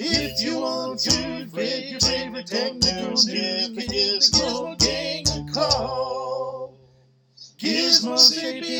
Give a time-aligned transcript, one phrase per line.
[0.00, 6.78] If you want to get your favorite technical news, give Gizmo a call.
[7.58, 8.78] Gizmo Sapiens.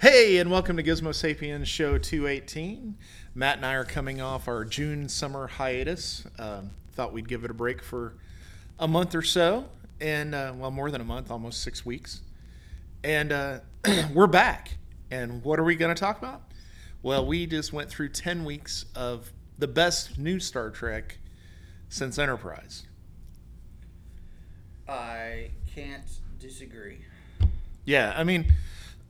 [0.00, 2.96] Hey, and welcome to Gizmo Sapiens Show 218.
[3.34, 6.24] Matt and I are coming off our June summer hiatus.
[6.38, 8.14] Um, thought we'd give it a break for
[8.78, 9.66] a month or so,
[10.00, 12.22] and uh, well, more than a month, almost six weeks.
[13.04, 13.58] And uh,
[14.14, 14.78] we're back.
[15.10, 16.49] And what are we going to talk about?
[17.02, 21.18] Well, we just went through 10 weeks of the best new Star Trek
[21.88, 22.84] since Enterprise.
[24.86, 26.04] I can't
[26.38, 26.98] disagree.
[27.86, 28.52] Yeah, I mean,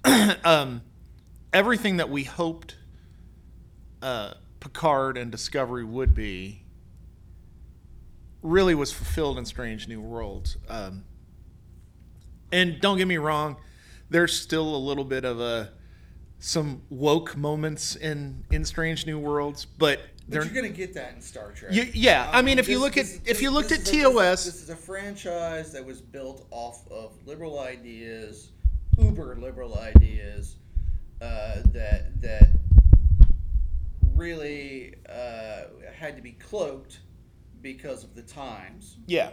[0.45, 0.83] um,
[1.53, 2.77] everything that we hoped
[4.03, 6.63] uh, Picard and Discovery would be
[8.43, 10.57] really was fulfilled in Strange New Worlds.
[10.69, 11.05] Um,
[12.53, 13.57] and don't get me wrong,
[14.09, 15.73] there's still a little bit of a
[16.41, 21.15] some woke moments in in Strange New Worlds, but they're But you're gonna get that
[21.15, 21.73] in Star Trek.
[21.73, 24.45] You- yeah, I mean, if you look at- if you looked at is a- TOS
[24.47, 28.51] this is a franchise that was built off of liberal ideas,
[28.99, 30.57] uber liberal ideas,
[31.21, 32.49] uh, that that
[34.15, 35.63] really uh,
[35.95, 37.01] had to be cloaked
[37.63, 38.97] because of the times.
[39.07, 39.31] yeah,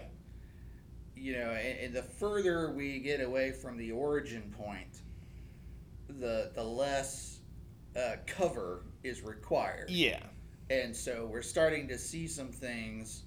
[1.16, 5.02] you know, and, and the further we get away from the origin point,
[6.08, 7.40] the the less
[7.96, 9.90] uh, cover is required.
[9.90, 10.20] yeah,
[10.70, 13.24] And so we're starting to see some things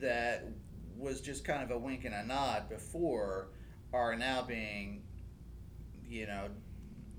[0.00, 0.48] that
[0.96, 3.48] was just kind of a wink and a nod before
[3.92, 5.02] are now being,
[6.08, 6.48] you know,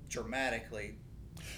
[0.10, 0.96] dramatically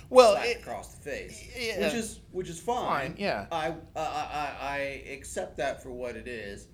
[0.09, 1.85] well, it, across the face, yeah.
[1.85, 2.85] which is which is fine.
[2.85, 3.47] Fine, yeah.
[3.51, 4.77] I, I I I
[5.11, 6.67] accept that for what it is,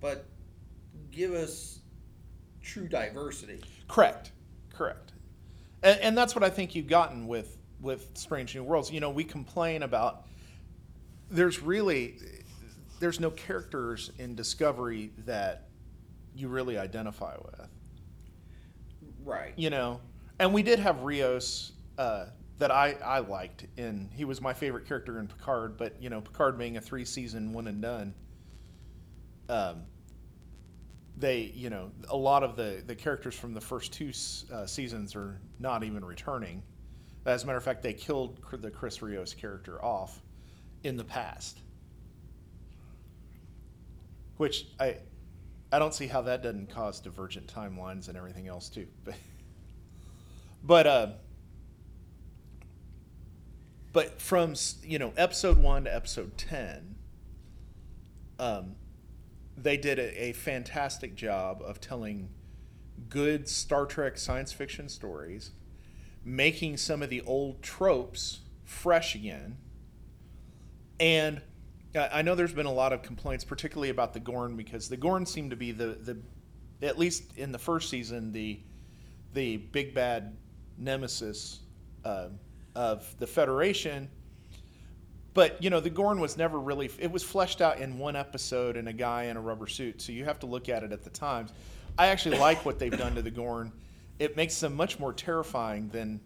[0.00, 0.26] but
[1.10, 1.80] give us
[2.60, 3.60] true diversity.
[3.88, 4.32] Correct,
[4.72, 5.11] correct,
[5.82, 8.90] and, and that's what I think you've gotten with with Strange New Worlds.
[8.90, 10.26] You know, we complain about
[11.30, 12.16] there's really
[13.00, 15.68] there's no characters in Discovery that
[16.34, 17.68] you really identify with.
[19.24, 19.52] Right.
[19.56, 20.00] You know,
[20.38, 22.26] and we did have Rios uh,
[22.58, 25.76] that I I liked, and he was my favorite character in Picard.
[25.76, 28.14] But you know, Picard being a three season one and done.
[29.48, 29.82] Um,
[31.16, 34.12] they, you know, a lot of the, the characters from the first two
[34.52, 36.62] uh, seasons are not even returning.
[37.24, 40.20] As a matter of fact, they killed the Chris Rios character off
[40.82, 41.60] in the past,
[44.36, 44.96] which I
[45.72, 48.86] I don't see how that doesn't cause divergent timelines and everything else too.
[49.04, 49.14] But
[50.64, 51.06] but uh,
[53.92, 56.94] but from you know episode one to episode ten,
[58.38, 58.76] um,
[59.56, 62.28] they did a, a fantastic job of telling
[63.08, 65.52] good Star Trek science fiction stories,
[66.24, 69.58] making some of the old tropes fresh again.
[70.98, 71.42] And
[71.94, 75.26] I know there's been a lot of complaints, particularly about the Gorn, because the Gorn
[75.26, 76.18] seemed to be the, the
[76.86, 78.60] at least in the first season, the
[79.34, 80.36] the big bad
[80.78, 81.60] nemesis
[82.04, 82.28] uh,
[82.74, 84.08] of the Federation.
[85.34, 86.90] But you know, the Gorn was never really.
[86.98, 90.02] It was fleshed out in one episode and a guy in a rubber suit.
[90.02, 91.52] So you have to look at it at the times.
[91.98, 93.72] I actually like what they've done to the Gorn.
[94.18, 96.20] It makes them much more terrifying than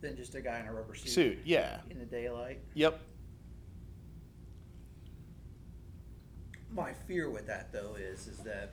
[0.00, 1.38] Than just a guy in a rubber suit, suit.
[1.44, 1.78] Yeah.
[1.90, 2.60] in the daylight.
[2.74, 3.00] Yep.
[6.72, 8.72] My fear with that though is is that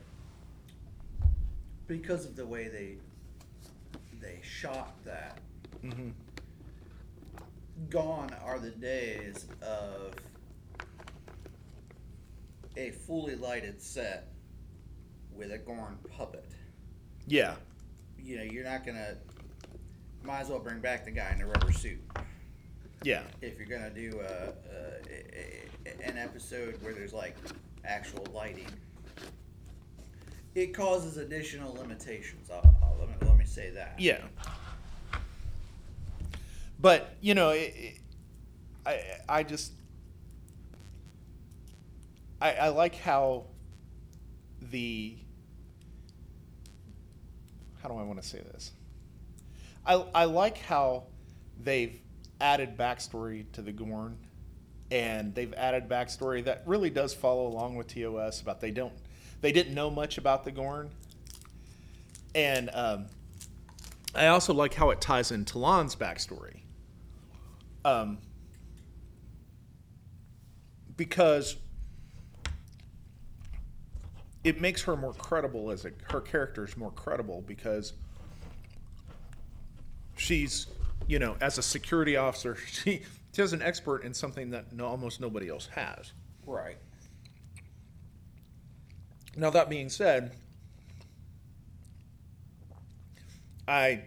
[1.88, 2.96] because of the way they
[4.20, 5.40] they shot that,
[5.82, 6.10] hmm
[7.90, 10.14] gone are the days of
[12.78, 14.30] a fully lighted set
[15.34, 16.50] with a Gorn puppet.
[17.28, 17.56] Yeah.
[18.20, 19.16] You know, you're not gonna.
[20.24, 22.00] Might as well bring back the guy in the rubber suit
[23.04, 23.24] Yeah.
[23.42, 27.36] if you're gonna do a, a, a an episode where there's like
[27.84, 28.68] actual lighting.
[30.54, 32.50] It causes additional limitations.
[32.52, 33.96] I'll, I'll, let, me, let me say that.
[33.98, 34.22] Yeah.
[36.82, 38.00] But you know, it, it,
[38.86, 39.74] I I just
[42.42, 43.46] I, I like how
[44.72, 45.16] the
[47.82, 48.72] how do I want to say this?
[49.86, 51.04] I I like how
[51.64, 52.00] they've
[52.40, 54.18] added backstory to the Gorn,
[54.90, 58.94] and they've added backstory that really does follow along with TOS about they don't
[59.42, 60.90] they didn't know much about the Gorn,
[62.34, 63.06] and um,
[64.16, 66.61] I also like how it ties in Talon's backstory.
[67.84, 68.20] Um,
[70.98, 71.56] because
[74.44, 77.94] it makes her more credible as a her character is more credible because
[80.16, 80.68] she's
[81.08, 83.02] you know, as a security officer, she
[83.36, 86.14] she's an expert in something that no, almost nobody else has.
[86.46, 86.78] Right.
[89.36, 90.36] Now that being said,
[93.68, 94.04] I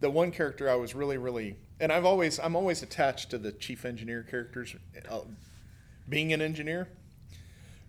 [0.00, 3.52] the one character I was really really and I've always I'm always attached to the
[3.52, 4.74] chief engineer characters,
[5.08, 5.20] uh,
[6.08, 6.88] being an engineer,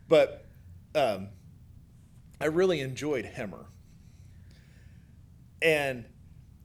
[0.07, 0.45] but
[0.95, 1.29] um,
[2.39, 3.65] I really enjoyed Hemmer,
[5.61, 6.05] and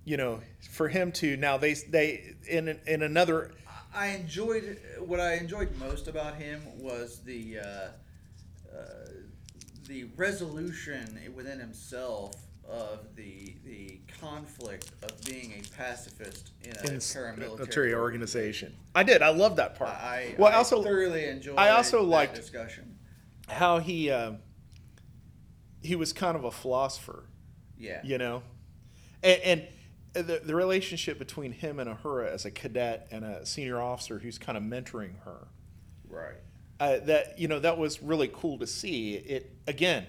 [0.05, 0.41] you know
[0.71, 3.53] for him to now they they in in another
[3.95, 9.09] I enjoyed what I enjoyed most about him was the uh, uh,
[9.87, 12.35] the resolution within himself
[12.69, 18.75] of the the conflict of being a pacifist in a in paramilitary military organization.
[18.95, 19.23] I did.
[19.23, 19.91] I love that part.
[19.91, 21.59] I, well, I I also thoroughly enjoyed.
[21.59, 22.97] I also that liked- discussion.
[23.49, 24.33] how he uh,
[25.83, 27.25] he was kind of a philosopher,
[27.79, 28.01] Yeah.
[28.03, 28.43] you know,
[29.23, 29.41] and,
[30.15, 34.19] and the the relationship between him and Uhura as a cadet and a senior officer
[34.19, 35.49] who's kind of mentoring her.
[36.09, 36.37] Right.
[36.81, 39.15] Uh, that you know that was really cool to see.
[39.15, 40.07] It again,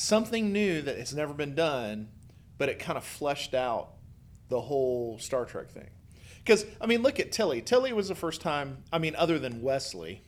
[0.00, 2.08] something new that has never been done,
[2.58, 3.90] but it kind of fleshed out
[4.48, 5.90] the whole Star Trek thing.
[6.38, 7.60] Because I mean, look at Tilly.
[7.60, 8.78] Tilly was the first time.
[8.92, 10.22] I mean, other than Wesley,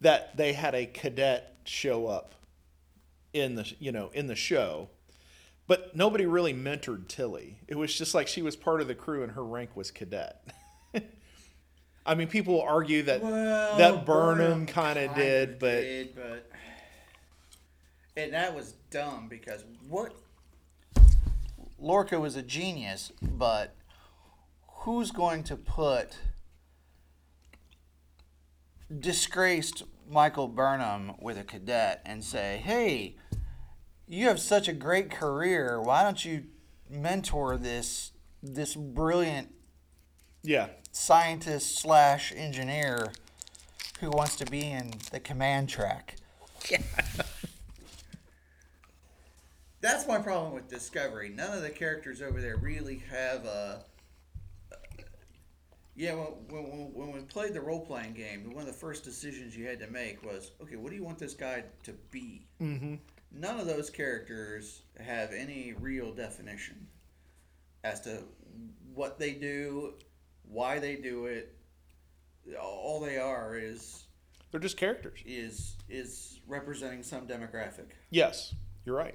[0.00, 2.34] that they had a cadet show up
[3.32, 4.90] in the you know in the show.
[5.66, 7.58] But nobody really mentored Tilly.
[7.66, 10.46] It was just like she was part of the crew and her rank was cadet.
[12.06, 16.55] I mean, people argue that Well, that Burnham kind of did, did, but
[18.16, 20.14] and that was dumb because what
[21.78, 23.74] Lorca was a genius, but
[24.68, 26.16] who's going to put
[29.00, 33.16] disgraced Michael Burnham with a cadet and say, "Hey,
[34.06, 35.80] you have such a great career.
[35.80, 36.44] Why don't you
[36.88, 38.12] mentor this
[38.42, 39.52] this brilliant
[40.42, 43.12] yeah, scientist slash engineer
[44.00, 46.16] who wants to be in the command track.
[49.86, 51.28] That's my problem with Discovery.
[51.28, 53.84] None of the characters over there really have a.
[55.94, 59.56] Yeah, when, when, when we played the role playing game, one of the first decisions
[59.56, 62.48] you had to make was okay, what do you want this guy to be?
[62.60, 62.96] mm-hmm.
[63.30, 66.88] None of those characters have any real definition
[67.84, 68.24] as to
[68.92, 69.94] what they do,
[70.48, 71.54] why they do it.
[72.60, 74.06] All they are is
[74.50, 75.20] they're just characters.
[75.24, 78.52] is is representing some demographic, Yes,
[78.84, 79.14] you're right.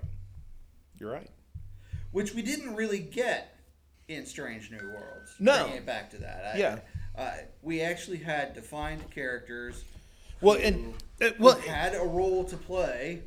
[1.01, 1.30] You're right.
[2.12, 3.56] which we didn't really get
[4.07, 5.33] in Strange New Worlds.
[5.39, 5.62] No.
[5.63, 6.51] bringing it back to that.
[6.53, 6.80] I, Yeah.
[7.18, 7.31] uh,
[7.63, 9.83] we actually had defined characters.
[10.42, 13.24] Well, who- and uh, well, had a role to play.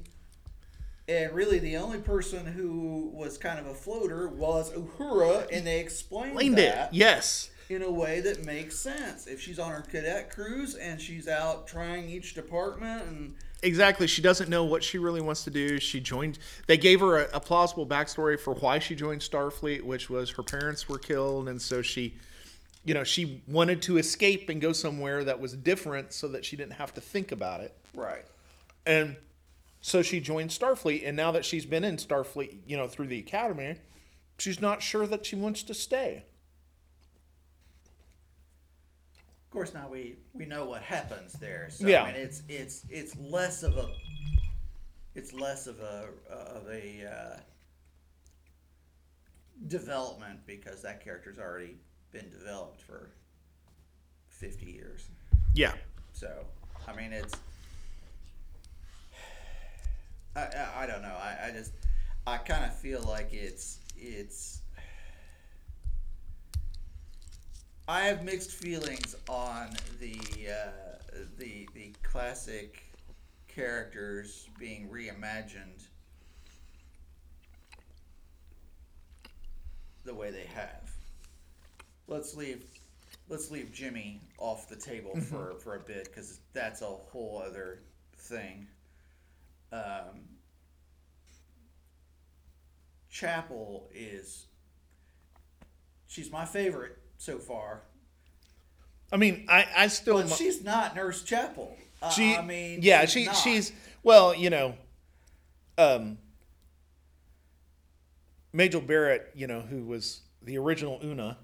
[1.09, 5.81] And really, the only person who was kind of a floater was Uhura, and they
[5.81, 6.75] explained explained it.
[6.75, 7.51] that Yes.
[7.69, 9.27] in a way that makes sense.
[9.27, 13.35] If she's on her cadet cruise and she's out trying each department, and
[13.65, 14.07] Exactly.
[14.07, 15.81] She doesn't know what she really wants to do.
[15.81, 16.39] She joined.
[16.67, 20.43] They gave her a, a plausible backstory for why she joined Starfleet, which was her
[20.43, 22.15] parents were killed, and so she,
[22.85, 26.57] you know, she wanted to escape and go somewhere that was different, so that she
[26.57, 27.75] didn't have to think about it.
[27.95, 28.27] right,
[28.85, 29.17] And
[29.81, 33.19] so she joined Starfleet, and now that she's been in Starfleet, you know, through the
[33.19, 33.77] academy,
[34.37, 36.25] she's not sure that she wants to stay.
[39.44, 41.69] of course, now we we know what happens there.
[41.71, 42.03] So Yeah.
[42.03, 43.89] I mean, it's it's it's less of a
[45.15, 47.41] it's less of a of a uh,
[49.69, 51.79] development because that character's already
[52.11, 53.11] been developed for
[54.29, 55.07] fifty years.
[55.55, 55.73] Yeah.
[56.13, 56.45] So,
[56.87, 57.35] I mean, it's.
[60.37, 61.17] I, I, I don't know.
[61.17, 61.73] I, I just
[62.27, 64.63] I kind of feel like it's it's.
[67.87, 69.69] I have mixed feelings on
[70.01, 70.19] the
[70.51, 72.83] uh, the the classic
[73.47, 75.87] characters being reimagined
[80.05, 80.91] the way they have.
[82.09, 82.65] Let's leave
[83.29, 87.81] let's leave Jimmy off the table for, for a bit because that's a whole other
[88.17, 88.67] thing.
[89.73, 90.23] Um,
[93.11, 94.47] Chapel is
[96.07, 97.83] she's my favorite so far,
[99.13, 100.23] I mean, I, I still.
[100.23, 101.77] but she's not Nurse Chapel.
[102.03, 103.37] Uh, she, I mean, yeah, she's she, not.
[103.37, 104.75] she's well, you know,
[105.79, 106.19] um,
[108.53, 111.39] Majel Barrett, you know, who was the original Una,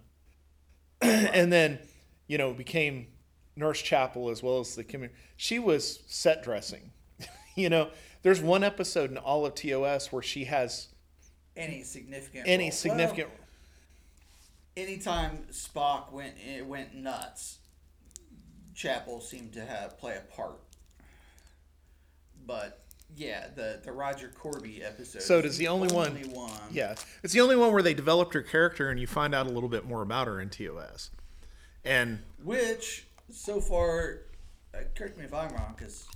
[1.00, 1.78] and then,
[2.26, 3.08] you know, became
[3.56, 5.18] Nurse Chapel as well as the community.
[5.36, 6.92] She was set dressing.
[7.56, 7.90] you know,
[8.22, 10.88] there's one episode in all of TOS where she has
[11.56, 12.72] any significant any role.
[12.72, 13.28] significant.
[13.28, 13.39] Well,
[14.80, 17.58] anytime Spock went it went nuts,
[18.74, 20.60] Chapel seemed to have play a part.
[22.46, 22.82] But
[23.16, 25.22] yeah, the the Roger Korby episode.
[25.22, 26.50] So is does the only one- only one.
[26.70, 29.50] Yeah, it's the only one where they developed her character and you find out a
[29.50, 31.10] little bit more about her in TOS.
[31.84, 34.22] And Which so far,
[34.74, 36.06] uh, correct me if I'm wrong, because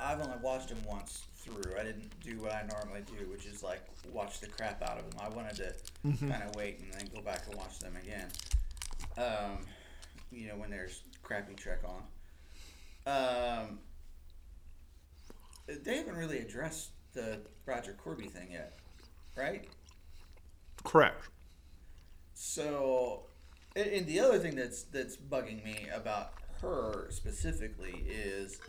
[0.00, 1.74] I've only watched them once through.
[1.78, 3.80] I didn't do what I normally do, which is like
[4.12, 5.20] watch the crap out of them.
[5.22, 5.72] I wanted to
[6.06, 6.30] Mm-hmm.
[6.30, 8.28] kind of wait and then go back and watch them again.
[9.18, 9.58] Um,
[10.30, 12.02] you know when there's crappy Trek on.
[13.06, 13.78] Um,
[15.66, 18.78] they haven't really addressed the Roger Korby thing yet,
[19.36, 19.66] right?
[20.84, 21.28] correct.
[22.34, 23.22] So,
[23.74, 28.60] and and the other thing that's that's bugging me about her specifically is,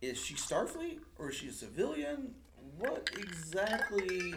[0.00, 2.34] is she Starfleet or is she a civilian?
[2.78, 4.34] What exactly?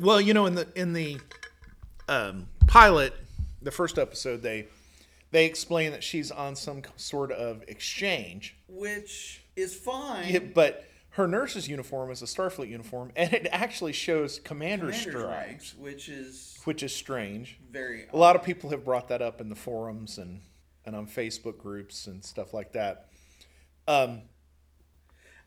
[0.00, 1.18] Well, you know, in the in the
[2.08, 3.14] um, pilot,
[3.60, 4.66] the first episode, they
[5.30, 10.28] they explain that she's on some sort of exchange, Which is fine.
[10.28, 15.16] Yeah, but her nurse's uniform is a Starfleet uniform, and it actually shows commander, stripes,
[15.24, 17.58] ranks, which is which is strange.
[17.70, 18.06] very.
[18.12, 20.40] A lot of people have brought that up in the forums and
[20.84, 23.08] and on Facebook groups and stuff like that.
[23.86, 24.22] Um,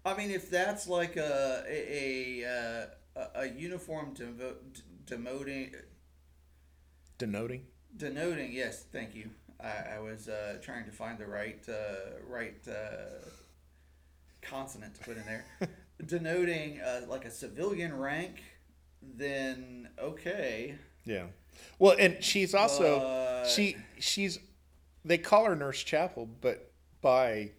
[0.06, 4.56] I mean, if that's like a a a, a, a uniform devo-
[5.06, 5.74] demoting
[7.18, 7.66] denoting.
[7.96, 9.30] denoting yes thank you
[9.62, 13.30] i, I was uh, trying to find the right uh, right uh,
[14.42, 15.46] consonant to put in there
[16.06, 18.44] denoting uh, like a civilian rank
[19.02, 21.28] then okay Yeah.
[21.80, 24.40] Well, and she's also she she's
[25.06, 26.72] they call her Nurse Chapel, but
[27.02, 27.52] by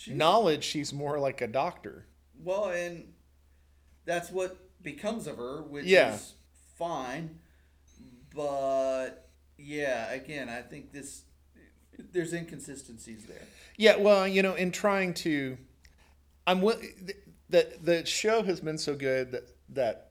[0.00, 2.06] She's- knowledge, she's more like a doctor.
[2.42, 3.12] well and
[4.06, 6.14] that's what becomes of her which Yeah.
[6.14, 6.34] is
[6.76, 7.38] fine
[8.34, 9.28] but
[9.58, 11.22] yeah again i think this
[12.12, 13.42] there's inconsistencies there
[13.76, 13.96] Yeah.
[13.96, 15.56] Well, you know, in trying to,
[16.46, 20.09] I'm the the show has been so good that that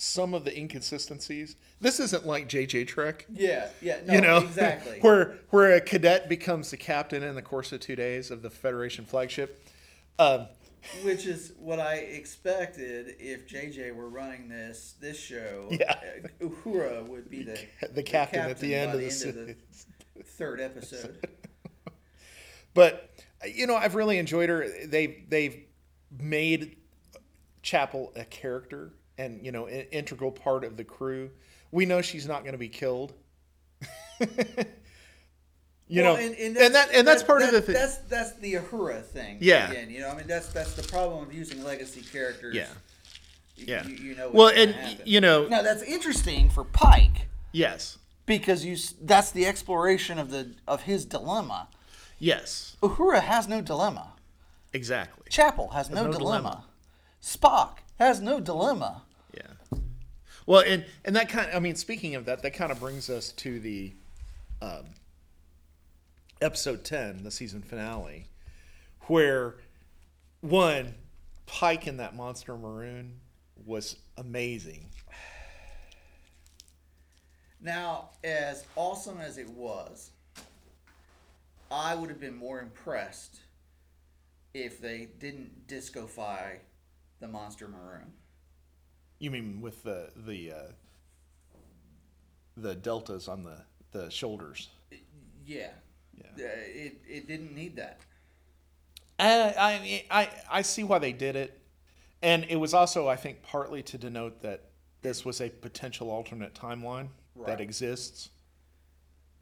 [0.00, 1.56] some of the inconsistencies.
[1.80, 3.26] This isn't like JJ Trek.
[3.30, 7.42] yeah yeah no you know, exactly where where a cadet becomes the captain in the
[7.42, 9.62] course of two days of the Federation flagship.
[10.18, 10.46] Um,
[11.02, 15.68] Which is what I expected if JJ were running this this show.
[15.70, 15.92] Yeah.
[15.92, 17.58] uh, Uhura would be the
[17.92, 19.56] the captain, at the end of the, end se-
[20.16, 21.26] the third episode.
[22.72, 23.10] But
[23.46, 24.66] you know, I've really enjoyed her.
[24.86, 25.64] They they've
[26.18, 26.76] made
[27.62, 31.30] Chapel a character and you know an integral part of the crew.
[31.70, 33.12] We know she's not going to be killed.
[34.20, 37.74] you Well, know, and, that and that's part of the thing.
[37.74, 39.38] That's that's the Uhura thing.
[39.40, 39.70] Yeah.
[39.70, 42.54] Again, you know, I mean, that's that's the problem of using legacy characters.
[42.54, 42.68] Yeah.
[43.56, 43.86] You, Yeah.
[43.86, 44.30] You, you know.
[44.32, 44.74] Well, and
[45.04, 50.54] you know, now that's interesting for Pike yes, because you that's the exploration of the
[50.66, 51.68] of his dilemma.
[52.18, 54.12] yes, Uhura has no dilemma.
[54.72, 55.24] exactly.
[55.30, 56.18] Chapel has no, no dilemma.
[56.18, 56.64] dilemma.
[57.22, 59.02] Spock has no dilemma.
[60.50, 61.48] Well, and and that kind.
[61.54, 63.92] I mean, speaking of that, that kind of brings us to the
[64.60, 64.86] um,
[66.40, 68.26] episode ten, the season finale,
[69.02, 69.54] where
[70.40, 70.94] one
[71.46, 73.20] Pike in that monster maroon
[73.64, 74.86] was amazing.
[77.60, 80.10] Now, as awesome as it was,
[81.70, 83.38] I would have been more impressed
[84.52, 86.56] if they didn't discofy
[87.20, 88.14] the monster maroon.
[89.20, 90.72] You mean with the the uh,
[92.56, 93.58] the deltas on the
[93.92, 94.68] the shoulders?
[95.46, 95.68] Yeah.
[96.16, 96.46] Yeah.
[96.46, 98.00] Uh, it, it didn't need that.
[99.18, 101.60] Uh, I I I see why they did it,
[102.22, 104.64] and it was also, I think, partly to denote that
[105.02, 107.46] this was a potential alternate timeline Right.
[107.46, 108.30] that exists.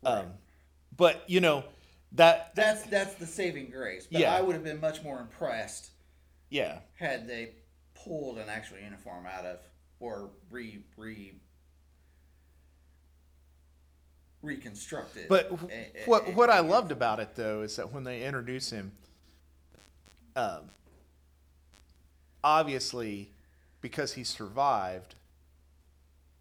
[0.04, 0.18] Right.
[0.18, 0.32] Um,
[0.96, 1.64] but you know
[2.12, 4.06] that That's that's the saving grace.
[4.10, 4.34] But Yeah.
[4.34, 5.90] I would have been much more impressed
[6.50, 7.50] yeah had they
[8.04, 9.58] pulled an actual uniform out of
[10.00, 11.34] or re re
[14.42, 15.28] reconstructed.
[15.28, 15.50] But
[16.06, 18.92] what what I loved about it though is that when they introduce him,
[20.36, 20.70] um,
[22.44, 23.30] obviously,
[23.80, 25.14] because he survived,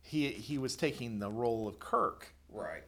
[0.02, 2.28] he he was taking the role of Kirk.
[2.50, 2.84] right.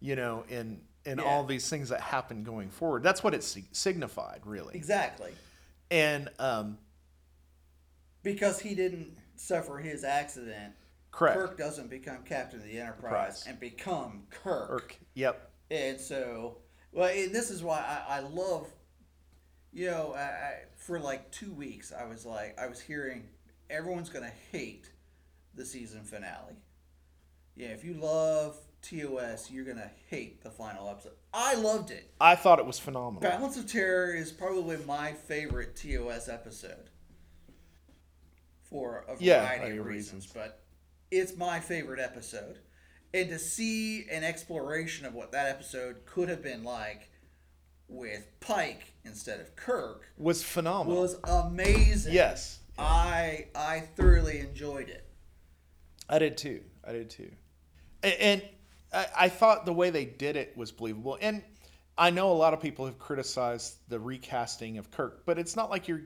[0.00, 1.24] You know, in in Yeah.
[1.24, 3.02] all these things that happened going forward.
[3.02, 4.74] That's what it sig- signified, really.
[4.74, 5.32] Exactly.
[5.90, 6.78] And um,
[8.24, 10.74] Because he didn't suffer his accident,
[11.12, 11.38] correct.
[11.38, 13.44] Kirk doesn't become captain of the Enterprise Enterprise.
[13.46, 14.68] and become Kirk.
[14.68, 14.96] Kirk.
[15.14, 15.50] Yep.
[15.70, 16.58] And so,
[16.92, 18.66] well, and this is why I, I love,
[19.72, 23.28] you know, I, I, for like two weeks, I was like, I was hearing
[23.70, 24.90] everyone's going to hate
[25.54, 26.56] the season finale.
[27.56, 31.12] Yeah, if you love TOS, you're gonna hate the final episode.
[31.32, 32.10] I loved it.
[32.20, 33.20] I thought it was phenomenal.
[33.22, 36.90] Balance of Terror is probably my favorite TOS episode
[38.74, 39.94] for a variety Yeah, I of agree.
[39.94, 40.64] reasons, but
[41.12, 42.58] it's my favorite episode.
[43.12, 47.08] And to see an exploration of what that episode could have been like
[47.86, 51.00] with Pike instead of Kirk Was phenomenal.
[51.00, 52.14] was amazing.
[52.14, 55.08] yes, I I thoroughly enjoyed it.
[56.08, 56.62] I did too.
[56.84, 57.30] I did too.
[58.02, 58.42] A- And
[58.92, 61.16] I, I thought the way they did it was believable.
[61.20, 61.44] And
[61.96, 65.70] I know a lot of people have criticized the recasting of Kirk, but it's not
[65.70, 66.02] like you're.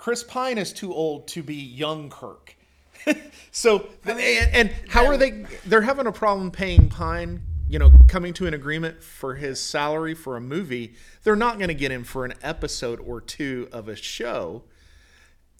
[0.00, 2.56] Chris Pine is too old to be young Kirk.
[3.52, 5.44] so, and, and how are they?
[5.66, 7.42] They're having a problem paying Pine.
[7.68, 10.94] You know, coming to an agreement for his salary for a movie.
[11.22, 14.62] They're not going to get him for an episode or two of a show.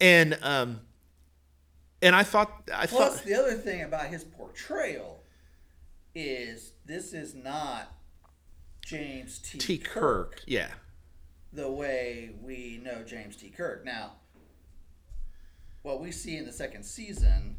[0.01, 0.81] And um,
[2.01, 5.23] and I thought I Plus, thought the other thing about his portrayal
[6.15, 7.93] is this is not
[8.85, 9.59] James T.
[9.59, 9.79] T.
[9.79, 9.93] Kirk,
[10.33, 10.43] Kirk.
[10.47, 10.71] Yeah.
[11.53, 13.51] the way we know James T.
[13.51, 13.85] Kirk.
[13.85, 14.13] Now,
[15.83, 17.57] what we see in the second season,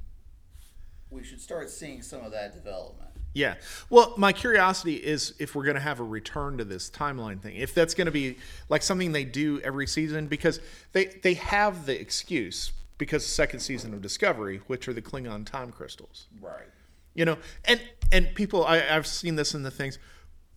[1.10, 3.12] we should start seeing some of that development.
[3.34, 3.56] Yeah.
[3.90, 7.56] Well, my curiosity is if we're going to have a return to this timeline thing.
[7.56, 8.38] If that's going to be
[8.68, 10.60] like something they do every season because
[10.92, 15.72] they they have the excuse because second season of Discovery, which are the Klingon time
[15.72, 16.28] crystals.
[16.42, 16.68] Right.
[17.14, 19.98] You know, and and people I I've seen this in the things.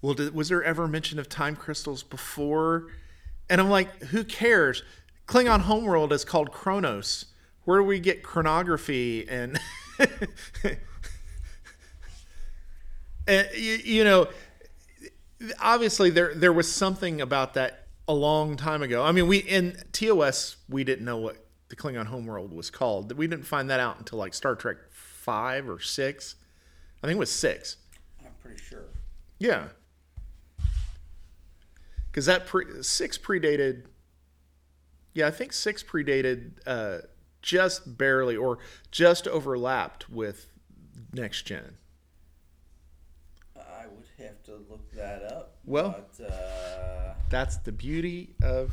[0.03, 2.89] Well, did, was there ever mention of time crystals before?
[3.49, 4.83] And I'm like, who cares?
[5.27, 7.27] Klingon homeworld is called Kronos.
[7.65, 9.59] Where do we get chronography and
[13.27, 14.29] and you, you know
[15.61, 19.03] obviously there there was something about that a long time ago.
[19.03, 23.13] I mean, we in TOS we didn't know what the Klingon homeworld was called.
[23.17, 26.35] We didn't find that out until like Star Trek 5 or 6.
[27.03, 27.77] I think it was 6.
[28.25, 28.85] I'm pretty sure.
[29.39, 29.69] Yeah.
[32.13, 33.87] Cuz that pre- 6 predated
[35.15, 37.07] Yeah, I think 6 predated uh
[37.45, 38.59] just barely or
[38.91, 40.47] just overlapped with
[41.13, 41.77] next gen.
[43.55, 45.59] I would have to look that up.
[45.67, 48.73] Well- but, uh, That's the beauty of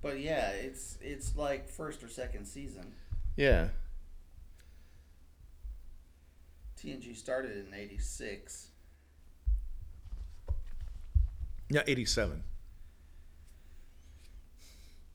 [0.00, 2.92] but yeah, it's it's like first or second season.
[3.36, 3.68] yeah.
[6.80, 8.68] TNG started in '86.
[11.70, 12.44] Yeah, 87.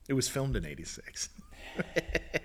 [0.08, 1.30] It was filmed in 86.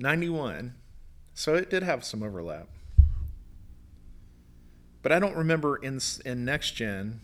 [0.00, 0.74] Ninety-one,
[1.34, 2.68] so it did have some overlap,
[5.02, 7.20] but I don't remember in in next gen.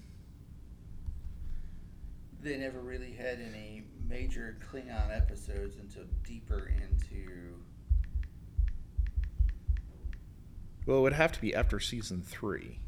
[2.43, 7.55] They never really had any major Klingon episodes until deeper into.
[10.85, 12.81] Well, it would have to be after season three.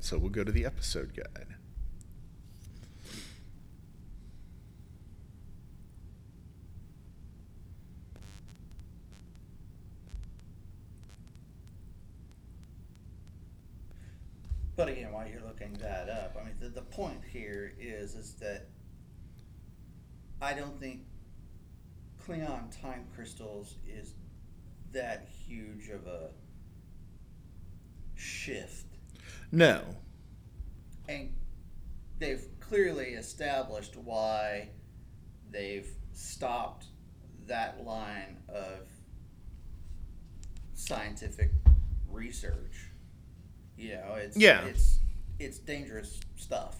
[0.00, 1.48] So we'll go to the episode guide.
[14.76, 18.34] But again, while you're looking that up, I mean, the, the point here is is
[18.34, 18.66] that
[20.40, 21.02] I don't think
[22.22, 24.14] Klingon time crystals is
[24.92, 26.30] that huge of a
[28.14, 28.86] shift,
[29.52, 29.82] No.
[31.08, 31.32] and
[32.18, 34.68] they've clearly established why
[35.50, 36.86] they've stopped
[37.46, 38.80] that line of
[40.74, 41.50] scientific
[42.10, 42.88] research.
[43.76, 44.64] You know, it's Yeah.
[44.64, 45.00] it's
[45.38, 46.76] it's dangerous stuff.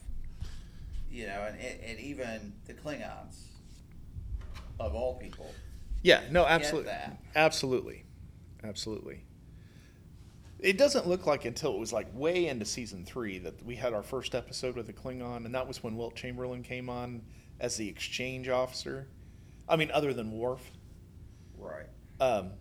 [1.10, 3.44] You know, and and even the Klingons,
[4.80, 5.50] of all people,
[6.02, 6.90] Yeah, no, absolutely.
[6.90, 7.18] that.
[7.34, 8.04] Absolutely.
[8.64, 9.22] Absolutely.
[10.58, 13.92] It doesn't look like until it was like way into season three that we had
[13.92, 17.22] our first episode with the Klingon, and that was when Wilt Chamberlain came on
[17.60, 19.06] as the exchange officer.
[19.68, 20.70] I mean, other than Worf.
[21.58, 21.86] right?
[22.20, 22.52] Um,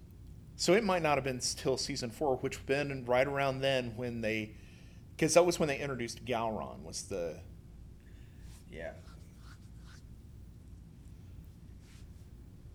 [0.57, 4.21] so it might not have been till season four, which been right around then when
[4.21, 4.55] they,
[5.15, 7.39] because that was when they introduced Gowron was the
[8.71, 8.91] Yeah.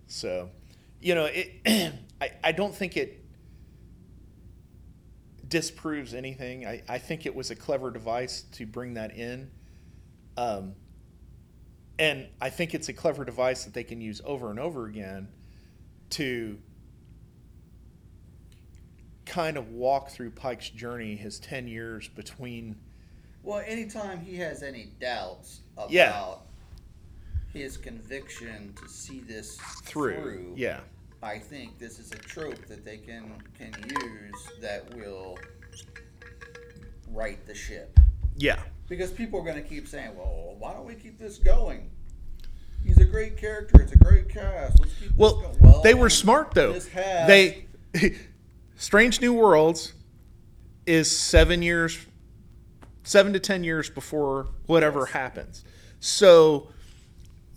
[0.06, 0.50] So,
[1.00, 1.94] you know, it.
[2.20, 3.24] I I don't think it
[5.46, 6.66] disproves anything.
[6.66, 9.50] I I think it was a clever device to bring that in.
[10.36, 10.74] Um.
[11.98, 15.28] And I think it's a clever device that they can use over and over again
[16.10, 16.58] to
[19.30, 22.74] kind of walk through Pike's journey, his 10 years between
[23.44, 26.34] Well, anytime he has any doubts about Yeah.
[27.52, 30.14] his conviction to see this through.
[30.20, 30.80] through, Yeah.
[31.22, 35.38] I think this is a trope that they can can use that will
[37.08, 37.98] right the ship.
[38.36, 38.60] Yeah.
[38.88, 41.90] Because people are going to keep saying, "Well, why don't we keep this going?"
[42.84, 43.80] He's a great character.
[43.82, 44.80] It's a great cast.
[44.80, 45.82] Let's keep Well, this going.
[45.82, 46.72] they were smart though.
[46.72, 46.88] Has,
[47.28, 47.66] They
[48.80, 49.92] Strange New Worlds
[50.86, 51.98] is 7 years
[53.02, 55.10] 7 to 10 years before whatever Yes.
[55.10, 55.64] happens.
[56.00, 56.70] So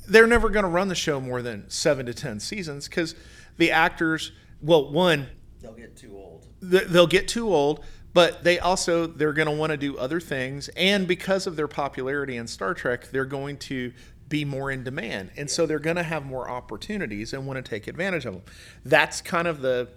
[0.05, 3.15] they're never going to run the show more than 7 to 10 seasons cuz
[3.57, 5.27] the actors well one
[5.61, 6.45] they'll get too old.
[6.69, 10.19] th- they'll get too old but they also they're going to want to do other
[10.19, 13.93] things and because of their popularity in star trek they're going to
[14.27, 17.69] be more in demand and so they're going to have more opportunities and want to
[17.69, 18.43] take advantage of them
[18.83, 19.87] that's kind of the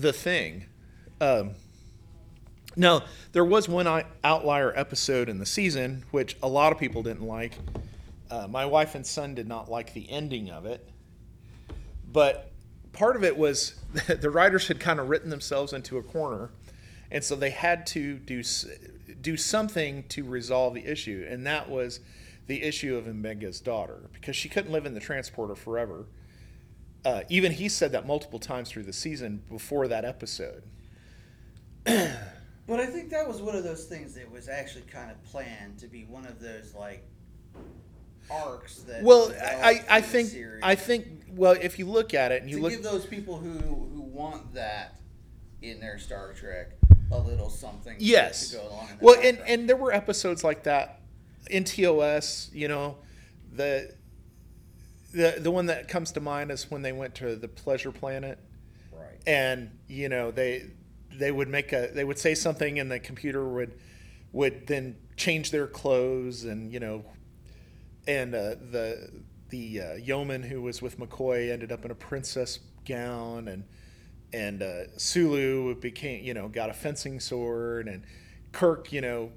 [0.00, 0.66] the thing.
[1.20, 1.50] Um,
[2.76, 7.26] now there was one outlier episode in the season which a lot of people didn't
[7.26, 7.58] like.
[8.30, 10.88] Uh, my wife and son did not like the ending of it.
[12.12, 12.50] But
[12.92, 13.74] part of it was
[14.08, 16.50] the writers had kind of written themselves into a corner
[17.10, 18.42] and so they had to do
[19.20, 22.00] do something to resolve the issue and that was
[22.46, 26.06] the issue of Mbenga's daughter because she couldn't live in the transporter forever
[27.04, 30.62] uh, even he said that multiple times through the season before that episode
[32.66, 35.78] But I think that was one of those things that was actually kind of planned
[35.78, 37.04] to be one of those like
[38.30, 39.02] arcs that.
[39.02, 42.42] well I, I, I through the think I think well if you look at it
[42.42, 45.00] and you to look give those people who who want that
[45.62, 46.72] in their Star Trek
[47.12, 47.96] a little something.
[47.98, 48.50] Yes.
[48.50, 48.88] To go along.
[49.00, 51.00] Well, and and there were episodes like that
[51.50, 52.50] in TOS.
[52.52, 52.98] You know,
[53.52, 53.94] the
[55.12, 58.38] the the one that comes to mind is when they went to the Pleasure Planet,
[58.92, 59.18] right.
[59.26, 60.70] and you know they
[61.12, 63.78] they would make a they would say something, and the computer would
[64.32, 67.04] would then change their clothes, and you know,
[68.06, 69.10] and uh, the
[69.48, 73.64] the uh, yeoman who was with McCoy ended up in a princess gown, and
[74.32, 78.04] and uh, Sulu became you know got a fencing sword, and
[78.52, 79.32] Kirk you know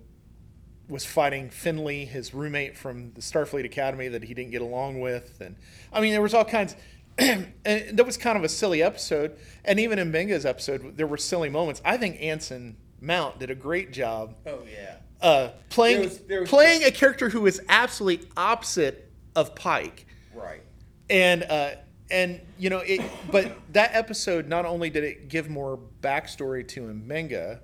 [0.90, 5.40] was fighting Finley, his roommate from the Starfleet Academy that he didn't get along with,
[5.42, 5.56] and
[5.92, 6.76] I mean there was all kinds.
[7.18, 11.18] and that was kind of a silly episode, and even in Benga's episode, there were
[11.18, 11.80] silly moments.
[11.86, 14.96] I think Anson Mount did a great job Oh yeah.
[15.22, 20.08] uh, playing There was- there was- playing a character who is absolutely opposite of Pike
[20.34, 20.62] Right.
[21.10, 21.72] and uh,
[22.10, 26.82] and you know it but that episode not only did it give more backstory to
[26.82, 27.60] Mbenga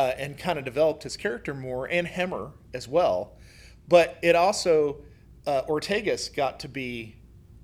[0.00, 3.36] uh, and kind of developed his character more and Hemmer as well.
[3.86, 5.02] But it also
[5.46, 7.16] uh, Ortegas got to be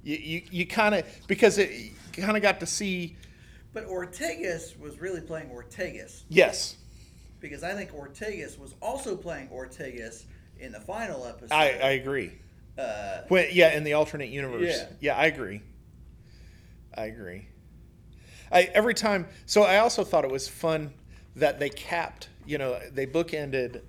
[0.03, 3.16] you you, you kind of because it kind of got to see
[3.72, 6.25] But Ortegas was really playing Ortegas.
[6.29, 6.77] Yes.
[7.40, 10.25] Because I think Ortegas was also playing Ortegas
[10.59, 11.55] in the final episode.
[11.55, 12.33] I, I agree.
[12.77, 14.77] Uh, when, yeah in the alternate universe.
[14.77, 14.87] Yeah.
[15.01, 15.62] yeah I agree.
[16.94, 17.49] I agree.
[18.53, 20.92] I every time so I also thought it was fun
[21.37, 23.83] that they capped you know they bookended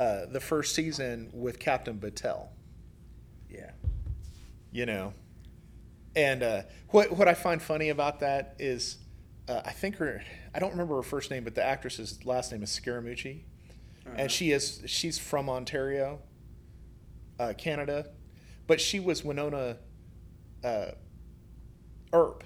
[0.00, 2.48] uh, the first season with Captain Batel
[3.50, 3.70] yeah.
[4.72, 5.12] you know
[6.16, 8.98] and uh, what what I find funny about that is
[9.48, 10.22] uh, I think her
[10.54, 13.40] I don't remember her first name but the actress's last name is Scaramucci
[14.06, 14.14] Uh-huh.
[14.18, 16.20] and she is she's from Ontario
[17.38, 18.06] uh, Canada
[18.66, 19.76] but she was Wynonna
[20.64, 20.86] uh,
[22.12, 22.44] Earp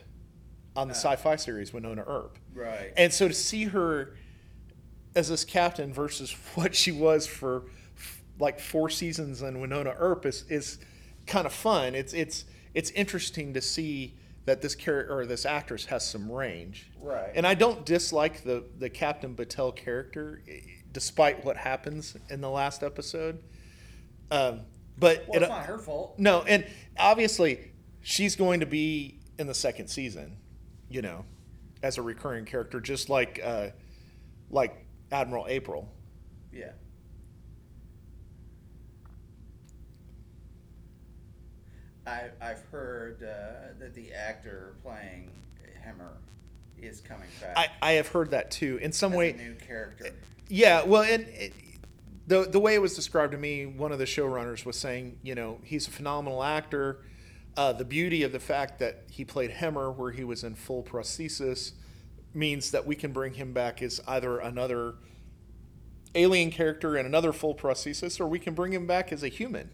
[0.76, 0.96] on the Ah.
[0.96, 2.92] sci-fi series Wynonna Earp Right.
[2.96, 4.16] and so to see her
[5.14, 7.64] as this captain versus what she was for
[8.38, 10.78] like four seasons in Wynonna Earp is, is
[11.26, 11.94] kind of fun.
[11.94, 12.44] It's it's
[12.74, 16.90] it's interesting to see that this character or this actress has some range.
[17.00, 17.30] Right.
[17.34, 22.50] And I don't dislike the the Captain Batel character, eh, despite what happens in the
[22.50, 23.42] last episode.
[24.30, 24.62] Um,
[24.98, 26.18] but well, it, it's not her fault.
[26.18, 26.66] no, and
[26.98, 30.36] obviously she's going to be in the second season,
[30.88, 31.24] you know,
[31.82, 33.68] as a recurring character, just like uh,
[34.50, 35.88] like Admiral April.
[36.52, 36.72] Yeah.
[42.06, 45.30] I, I've heard uh, that the actor playing
[45.86, 46.16] Hemmer
[46.80, 47.56] is coming back.
[47.56, 48.78] I, I have heard that too.
[48.82, 50.10] In some as way, a new character.
[50.48, 50.82] yeah.
[50.84, 51.52] Well, and it,
[52.26, 55.34] the the way it was described to me, one of the showrunners was saying, you
[55.34, 56.98] know, he's a phenomenal actor.
[57.56, 60.82] Uh, the beauty of the fact that he played Hemmer, where he was in full
[60.82, 61.72] prosthesis,
[62.34, 64.94] means that we can bring him back as either another
[66.14, 69.70] alien character in another full prosthesis, or we can bring him back as a human.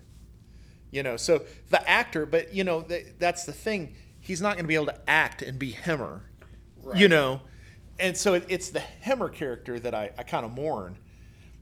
[0.91, 3.95] You know, so the actor, but you know, th- that's the thing.
[4.21, 6.21] He's not going to be able to act and be Hemmer.
[6.95, 7.43] You know,
[7.99, 10.99] and so it, it's the Hemmer character that I, I kind of mourn.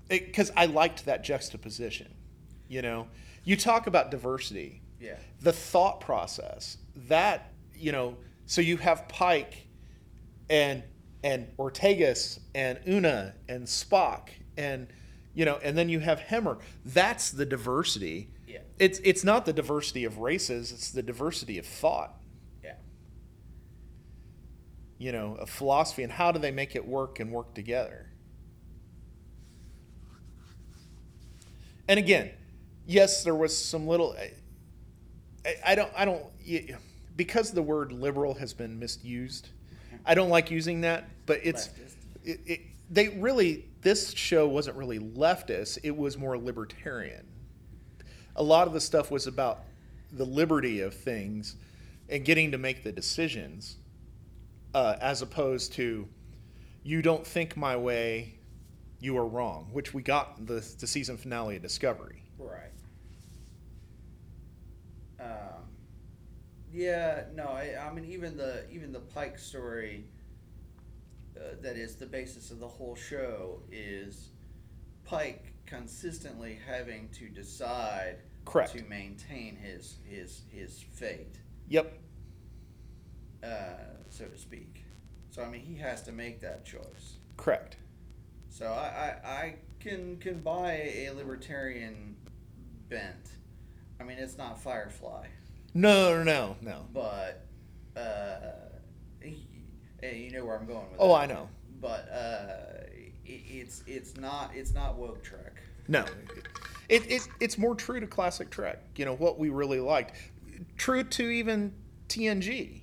[0.09, 2.15] because I liked that juxtaposition.
[2.69, 3.09] You know,
[3.45, 5.17] you talk about diversity, Yeah.
[5.41, 6.79] the thought process
[7.09, 8.17] that you know.
[8.49, 9.66] So you have Pike,
[10.49, 10.83] and
[11.23, 14.89] and Ortegas and Una and Spock and
[15.35, 16.59] you know, and then you have Hemmer.
[16.85, 18.31] That's the diversity.
[18.49, 18.61] Yeah.
[18.79, 20.73] It's it's not the diversity of races.
[20.73, 22.15] It's the diversity of thought.
[22.65, 22.77] Yeah.
[24.99, 28.07] You know, of philosophy and how do they make it work and work together.
[31.87, 32.31] And again,
[32.87, 34.17] yes, there was some little.
[34.19, 34.33] I,
[35.45, 35.93] I, I don't.
[35.95, 36.25] I don't.
[37.15, 39.51] Because the word liberal has been misused,
[40.07, 41.09] I don't like using that.
[41.27, 41.69] But it's
[42.25, 43.65] it, it, they really.
[43.83, 45.79] This show wasn't really leftist.
[45.85, 47.27] It was more libertarian.
[48.35, 49.61] A lot of the stuff was about
[50.13, 51.57] the liberty of things
[52.09, 53.77] and getting to make the decisions,
[54.75, 56.09] uh, as opposed to,
[56.83, 58.35] you don't think my way,
[59.01, 62.23] you are wrong, which we got the the season finale of Discovery.
[62.39, 62.73] Right.
[65.21, 65.66] Um,
[66.77, 70.05] yeah, no, I, I mean even the even the Pike story
[71.37, 74.29] uh, that is the basis of the whole show is
[75.05, 78.73] Pike consistently having to decide Correct.
[78.77, 81.99] to maintain his his his fate, Yep.
[83.43, 83.47] uh,
[84.11, 84.85] so to speak.
[85.31, 87.17] So I mean he has to make that choice.
[87.39, 87.77] Correct.
[88.51, 90.73] So I, I, I can can buy
[91.07, 92.17] a libertarian
[92.89, 93.31] bent.
[93.99, 95.27] I mean, it's not Firefly,
[95.77, 96.87] No, no, no, no.
[96.95, 97.47] but
[98.01, 98.39] uh,
[100.03, 101.15] you know where I'm going with Oh, that.
[101.15, 101.51] I know.
[101.83, 102.87] But uh,
[103.27, 105.61] it, it's it's not it's not woke Trek.
[105.87, 106.05] No.
[106.89, 110.17] It, it, it's more true to classic Trek, you know, what we really liked.
[110.79, 111.75] True to even
[112.09, 112.81] TNG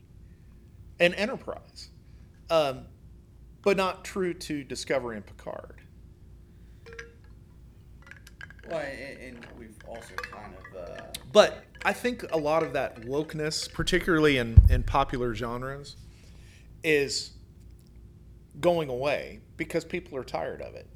[1.00, 1.90] and Enterprise.
[2.52, 2.86] Um,
[3.64, 5.82] but not true to Discovery and Picard.
[8.70, 11.02] Well, and, and we've also kind of uh,
[11.32, 15.98] But I think a lot of that wokeness, particularly in, in popular genres,
[16.84, 17.32] is
[18.60, 20.88] going away because people are tired of it.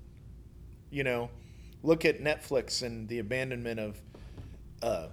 [0.89, 1.29] You know,
[1.83, 4.01] look at Netflix and the abandonment of
[4.81, 5.07] uh,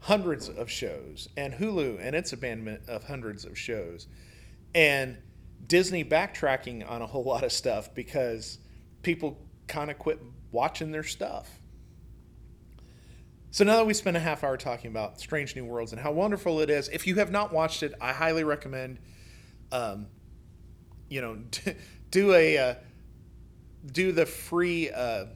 [0.00, 4.06] hundreds of shows, and Hulu and its abandonment of hundreds of shows,
[4.74, 5.18] and
[5.66, 8.58] Disney backtracking on a whole lot of stuff because
[9.02, 10.20] people kind of quit
[10.52, 11.59] watching their stuff.
[13.52, 16.12] So now that we spent a half hour talking about Strange New Worlds and how
[16.12, 18.98] wonderful it is, if you have not watched it, I highly recommend,
[19.72, 20.06] um,
[21.08, 21.38] you know,
[22.10, 22.74] do a uh,
[23.90, 25.26] do the free uh,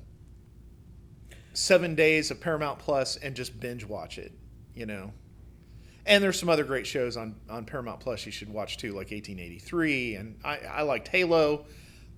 [1.54, 4.32] seven days of Paramount Plus and just binge watch it.
[4.74, 5.12] You know,
[6.06, 9.10] and there's some other great shows on on Paramount Plus you should watch too, like
[9.10, 11.66] 1883, and I, I liked Halo,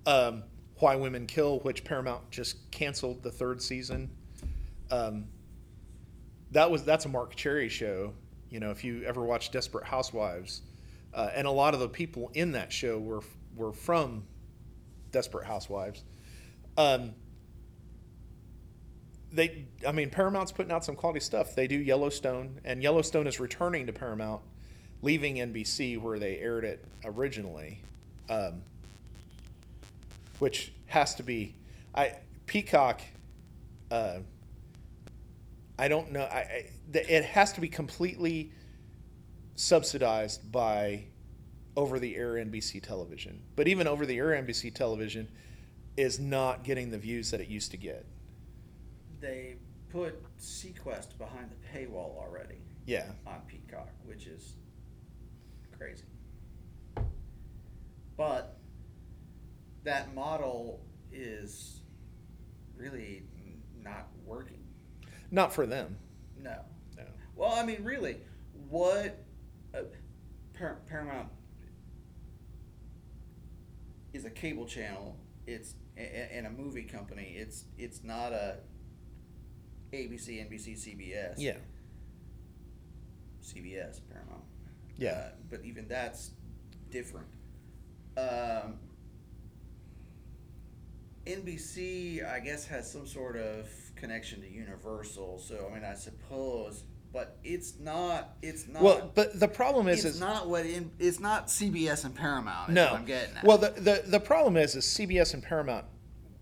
[0.05, 0.43] um,
[0.77, 4.11] Why Women Kill, which Paramount just canceled the third season.
[4.91, 5.25] Um,
[6.51, 8.13] that was that's a Marc Cherry show.
[8.49, 10.61] You know, if you ever watched Desperate Housewives,
[11.13, 13.21] uh, and a lot of the people in that show were
[13.55, 14.23] were from
[15.11, 16.03] Desperate Housewives.
[16.77, 17.13] Um,
[19.31, 21.53] they, I mean, Paramount's putting out some quality stuff.
[21.53, 24.41] They do Yellowstone, and Yellowstone is returning to Paramount,
[25.01, 27.81] leaving NBC where they aired it originally,
[28.29, 28.61] um,
[30.39, 31.55] which has to be,
[31.93, 32.13] I
[32.45, 33.01] Peacock.
[33.91, 34.19] Uh,
[35.79, 36.23] I don't know.
[36.23, 38.51] I, I the, it has to be completely
[39.55, 41.05] subsidized by
[41.75, 43.41] over-the-air NBC television.
[43.55, 45.27] But even over-the-air NBC television
[45.95, 48.05] is not getting the views that it used to get.
[49.19, 49.55] they
[49.91, 53.05] put SeaQuest behind the paywall already Yeah.
[53.25, 54.55] on Peacock, which is
[55.77, 56.03] crazy.
[58.17, 58.57] But
[59.83, 61.81] that model is
[62.75, 63.23] really
[63.81, 64.66] not working.
[65.31, 65.97] Not for them.
[66.41, 66.57] No.
[66.95, 67.03] No.
[67.35, 68.17] Well, I mean, really,
[68.69, 69.23] what
[69.73, 69.81] uh,
[70.57, 71.29] Par- Paramount
[74.13, 75.17] is a cable channel.
[75.45, 77.35] It's and a movie company.
[77.37, 78.57] It's it's not a
[79.93, 81.35] ABC, NBC, CBS.
[81.37, 81.57] Yeah.
[83.41, 84.43] CBS, Paramount.
[84.97, 85.09] Yeah.
[85.09, 86.31] Uh, but even that's
[86.89, 87.27] different.
[88.17, 88.79] Um,
[91.25, 95.39] NBC, I guess, has some sort of connection to Universal.
[95.39, 98.35] So I mean, I suppose, but it's not.
[98.41, 98.81] It's not.
[98.81, 100.91] Well, but the problem is, it's is not what in.
[100.99, 102.69] It's not CBS and Paramount.
[102.69, 102.85] Is no.
[102.85, 103.43] what I'm getting at.
[103.43, 105.85] Well, the, the the problem is, is CBS and Paramount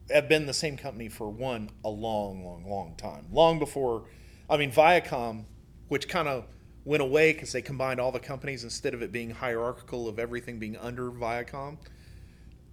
[0.10, 3.26] have been the same company for one a long, long, long time.
[3.32, 4.06] Long before,
[4.50, 5.46] I mean, Viacom,
[5.88, 6.46] which kind of
[6.84, 10.60] went away because they combined all the companies instead of it being hierarchical of everything
[10.60, 11.78] being under Viacom,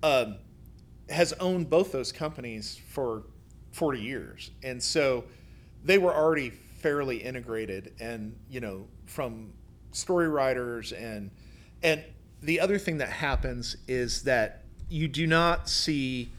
[0.03, 0.37] um,
[1.09, 3.25] has owned both those companies for
[3.73, 4.51] 40 years.
[4.63, 5.25] And so
[5.85, 9.53] they were already fairly integrated and, you know, from
[9.93, 11.31] story writers and
[11.83, 12.03] and
[12.43, 16.31] the other thing that happens is that you do not see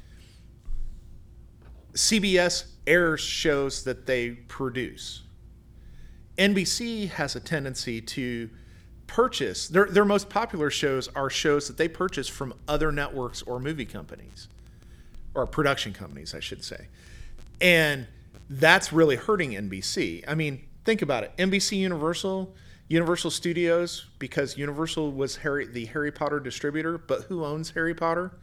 [1.93, 5.23] CBS airs shows that they produce.
[6.37, 8.49] NBC has a tendency to
[9.05, 13.59] purchase their their most popular shows are shows that they purchase from other networks or
[13.59, 14.47] movie companies
[15.35, 16.87] or production companies, I should say.
[17.63, 18.07] And
[18.49, 20.25] that's really hurting NBC.
[20.27, 21.31] I mean, think about it.
[21.37, 22.53] NBC Universal,
[22.89, 28.33] Universal Studios because Universal was Harry the Harry Potter distributor, but who owns Harry Potter?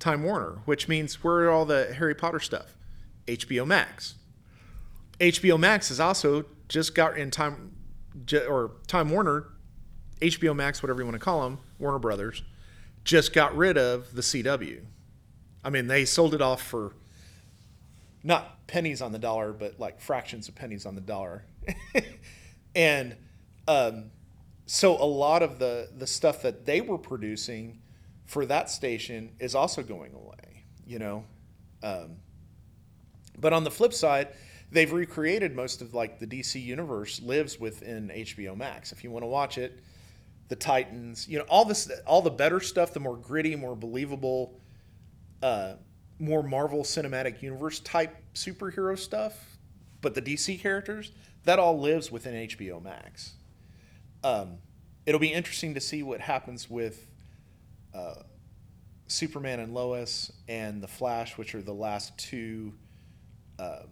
[0.00, 2.76] Time Warner, which means where are all the Harry Potter stuff?
[3.28, 4.16] HBO Max.
[5.20, 7.72] HBO Max has also just got in time
[8.48, 9.44] or Time Warner,
[10.20, 12.42] HBO Max, whatever you want to call them, Warner Brothers,
[13.04, 14.80] just got rid of the CW.
[15.62, 16.94] I mean, they sold it off for
[18.22, 21.44] not pennies on the dollar, but like fractions of pennies on the dollar.
[22.74, 23.16] and
[23.66, 24.10] um,
[24.66, 27.80] so a lot of the the stuff that they were producing
[28.26, 30.64] for that station is also going away.
[30.86, 31.24] You know,
[31.82, 32.16] um,
[33.38, 34.28] but on the flip side,
[34.70, 38.92] they've recreated most of like the DC universe lives within HBO Max.
[38.92, 39.80] If you want to watch it,
[40.48, 44.60] the Titans, you know, all this, all the better stuff, the more gritty, more believable,
[45.42, 45.74] uh,
[46.20, 49.56] more Marvel Cinematic Universe type superhero stuff,
[50.00, 51.12] but the DC characters,
[51.44, 53.34] that all lives within HBO Max.
[54.22, 54.58] Um,
[55.06, 57.06] it'll be interesting to see what happens with
[57.94, 58.16] uh,
[59.08, 62.74] Superman and Lois and The Flash, which are the last two
[63.58, 63.84] uh,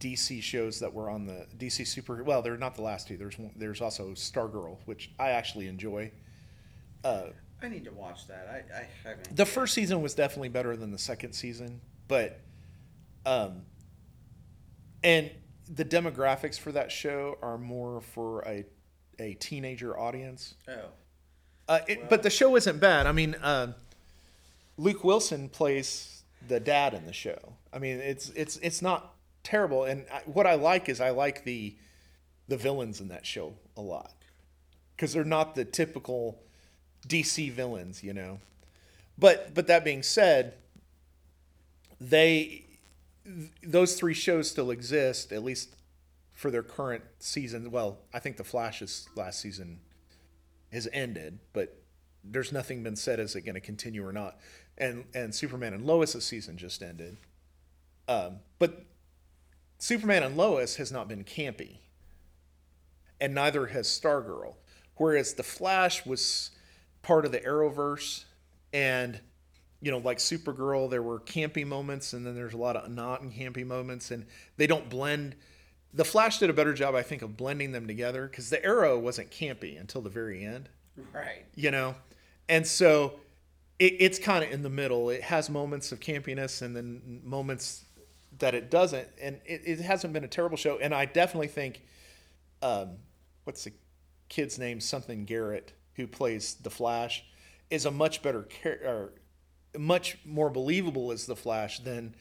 [0.00, 2.22] DC shows that were on the DC Super.
[2.24, 3.16] Well, they're not the last two.
[3.16, 6.10] There's there's also Stargirl, which I actually enjoy.
[7.02, 7.26] Uh,
[7.64, 8.48] I need to watch that.
[8.50, 9.34] I, I haven't.
[9.34, 12.40] the first season was definitely better than the second season, but
[13.24, 13.62] um,
[15.02, 15.30] and
[15.72, 18.64] the demographics for that show are more for a
[19.18, 20.54] a teenager audience.
[20.68, 20.88] Oh.
[21.66, 23.06] Uh, it, but the show isn't bad.
[23.06, 23.72] I mean, uh,
[24.76, 27.54] Luke Wilson plays the dad in the show.
[27.72, 29.84] I mean, it's it's it's not terrible.
[29.84, 31.74] And I, what I like is I like the
[32.48, 34.12] the villains in that show a lot
[34.94, 36.42] because they're not the typical
[37.04, 38.40] DC villains, you know.
[39.18, 40.54] But but that being said,
[42.00, 42.64] they
[43.62, 45.76] those three shows still exist at least
[46.32, 47.70] for their current season.
[47.70, 49.80] Well, I think the Flash's last season
[50.72, 51.80] has ended, but
[52.24, 54.38] there's nothing been said is it going to continue or not.
[54.76, 57.16] And and Superman and Lois's season just ended.
[58.08, 58.84] Um, but
[59.78, 61.78] Superman and Lois has not been campy,
[63.20, 64.54] and neither has Stargirl.
[64.96, 66.50] Whereas the Flash was
[67.04, 68.24] part of the Arrowverse,
[68.72, 69.20] and
[69.80, 73.22] you know, like Supergirl, there were campy moments, and then there's a lot of not
[73.22, 75.36] campy moments, and they don't blend.
[75.92, 78.98] The Flash did a better job, I think, of blending them together because the Arrow
[78.98, 80.68] wasn't campy until the very end.
[81.12, 81.44] Right.
[81.54, 81.94] You know,
[82.48, 83.20] and so
[83.78, 85.10] it, it's kind of in the middle.
[85.10, 87.84] It has moments of campiness and then moments
[88.38, 90.78] that it doesn't, and it, it hasn't been a terrible show.
[90.78, 91.82] And I definitely think,
[92.62, 92.96] um,
[93.44, 93.72] what's the
[94.28, 94.80] kid's name?
[94.80, 97.24] Something Garrett, who plays the Flash,
[97.70, 99.12] is a much better character,
[99.76, 102.14] much more believable as the Flash than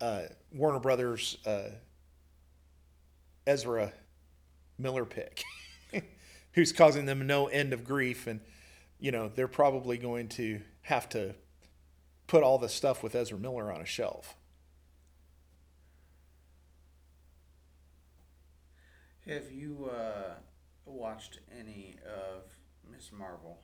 [0.00, 0.22] uh,
[0.52, 1.70] Warner Brothers uh,
[3.46, 3.92] Ezra
[4.78, 5.42] Miller pick,
[6.52, 8.40] who's causing them no end of grief, and
[8.98, 11.34] you know they're probably going to have to
[12.26, 14.34] put all the stuff with Ezra Miller on a shelf.
[19.26, 20.34] Have you uh,
[20.84, 22.42] watched any of
[23.10, 23.58] Marvel?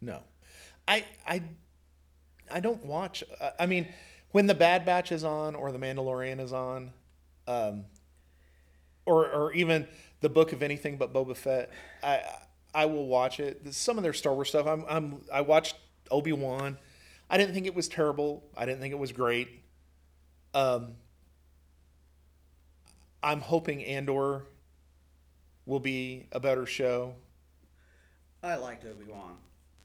[0.00, 0.22] No,
[0.88, 1.42] I I
[2.50, 3.22] I don't watch.
[3.40, 3.86] Uh, I mean,
[4.32, 6.92] when the Bad Batch is on or the Mandalorian is on,
[7.46, 7.84] um,
[9.06, 9.86] or or even
[10.20, 11.70] the Book of Anything but Boba Fett,
[12.02, 12.22] I
[12.74, 13.72] I will watch it.
[13.74, 14.66] Some of their Star Wars stuff.
[14.66, 15.76] I'm I'm I watched
[16.10, 16.78] Obi Wan.
[17.30, 18.44] I didn't think it was terrible.
[18.56, 19.48] I didn't think it was great.
[20.54, 20.94] Um,
[23.22, 24.44] I'm hoping Andor
[25.66, 27.14] will be a better show.
[28.42, 29.36] I liked Obi Wan.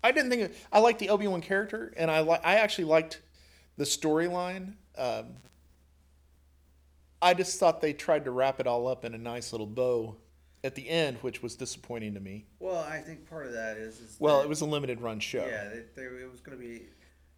[0.04, 3.22] I didn't think I liked the Obi Wan character, and I li- I actually liked
[3.78, 4.74] the storyline.
[4.98, 5.36] Um,
[7.22, 10.18] I just thought they tried to wrap it all up in a nice little bow
[10.64, 12.46] at the end, which was disappointing to me.
[12.60, 15.20] Well, I think part of that is, is Well, that- it was a limited run
[15.20, 15.46] show.
[15.46, 16.84] yeah, they, they, it was going to be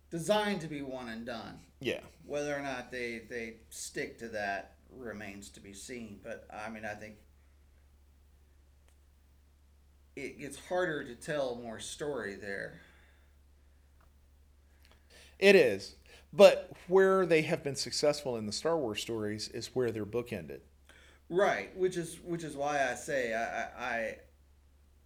[0.10, 1.60] designed to be one and done.
[1.80, 2.02] Yeah.
[2.26, 6.20] Whether or not they they stick to that remains to be seen.
[6.24, 7.16] But I mean, I think
[10.26, 12.82] it gets harder to tell more story there.
[15.38, 15.96] It is.
[16.32, 20.60] But where they have been successful in the Star Wars stories is where they're bookended.
[21.30, 24.16] Right, which is which is why I say I I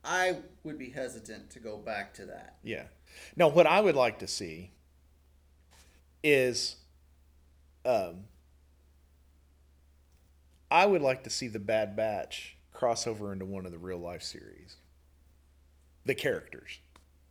[0.04, 2.58] I, would be hesitant to go back to that.
[2.64, 2.84] Yeah.
[3.36, 4.72] Now, what I would like to see
[6.24, 6.76] is,
[7.86, 8.26] um,
[10.70, 14.00] I would like to see the Bad Batch cross over into one of the real
[14.00, 14.78] life series.
[16.06, 16.80] The characters,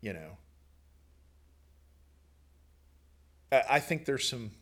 [0.00, 0.38] you know.
[3.68, 4.52] I, think there's some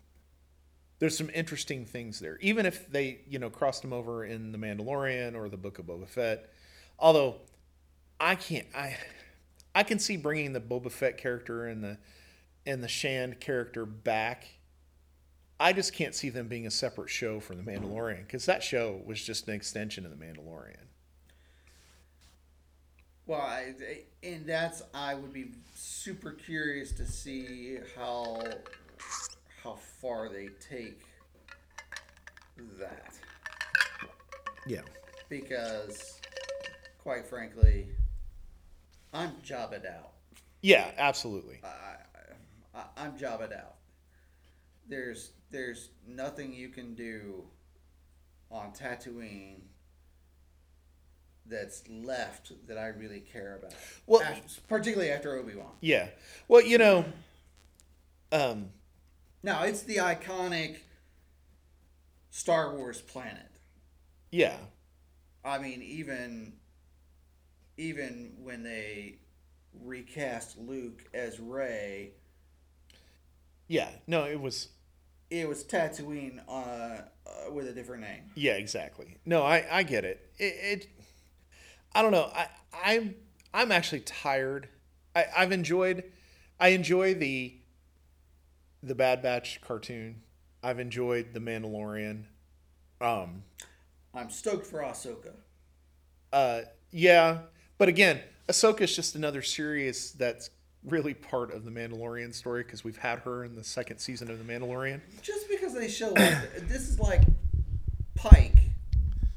[0.99, 2.39] there's some interesting things there.
[2.41, 5.87] Even if they, you know, crossed them over in The Mandalorian or the Book of
[5.87, 6.51] Boba Fett.
[6.99, 7.37] Although
[8.19, 8.97] I can't I
[9.75, 11.99] I can see bringing the Boba Fett character and the
[12.67, 14.47] and the Shand character back.
[15.59, 19.01] I just can't see them being a separate show from the Mandalorian because that show
[19.05, 20.90] was just an extension of the Mandalorian.
[23.31, 23.75] Well, I,
[24.25, 28.43] and that's I would be super curious to see how
[29.63, 31.03] how far they take
[32.81, 33.15] that
[34.67, 34.81] Yeah.
[35.29, 36.21] because,
[36.99, 37.87] quite frankly,
[39.15, 40.11] I'm jobbed out.
[40.61, 41.61] Yeah, absolutely.
[41.63, 43.77] I, I, I'm jobbed out.
[44.89, 47.45] There's there's nothing you can do
[48.51, 49.61] on Tatooine
[51.51, 53.75] that's left that I really care about.
[54.07, 55.73] Well- Af- particularly after Obi Wan.
[55.81, 56.09] Yeah.
[56.49, 57.05] Well, you know,
[58.33, 58.71] um,
[59.43, 60.79] Now it's the iconic
[62.31, 63.47] Star Wars planet.
[64.31, 64.57] yeah.
[65.43, 66.53] I mean, even
[67.79, 69.17] even when they
[69.73, 72.11] recast Luke as Rey,
[73.69, 73.89] Yeah.
[74.07, 74.69] No, it was
[75.31, 78.33] it was Tatooine uh, uh, with a different name.
[78.35, 79.17] Yeah, exactly.
[79.25, 80.29] No, I, I get it.
[80.39, 80.45] it.
[80.83, 80.89] It
[81.95, 82.31] I don't know.
[82.35, 82.49] I
[82.85, 83.15] I'm
[83.53, 84.69] I'm actually tired.
[85.15, 86.05] I, I've enjoyed
[86.59, 87.55] I enjoy the
[88.83, 90.23] the Bad Batch cartoon.
[90.63, 92.25] I've enjoyed the Mandalorian.
[93.01, 93.43] Um
[94.15, 95.33] I'm stoked for Ahsoka.
[96.33, 96.63] uh
[96.93, 97.39] yeah,
[97.79, 100.51] but again, Ahsoka is just another series that's
[100.85, 104.45] really part of the Mandalorian story because we've had her in the second season of
[104.45, 105.01] the Mandalorian.
[105.23, 107.23] Just because they show like this is like
[108.17, 108.70] Pike.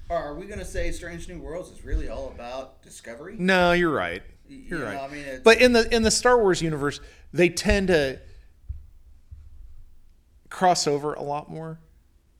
[0.09, 3.35] Are we gonna say Strange New Worlds is really all about discovery?
[3.37, 4.21] No, you're right.
[4.47, 4.99] You're you right.
[4.99, 6.99] I mean, But in the in the Star Wars universe,
[7.31, 8.19] they tend to
[10.49, 11.79] cross over a lot more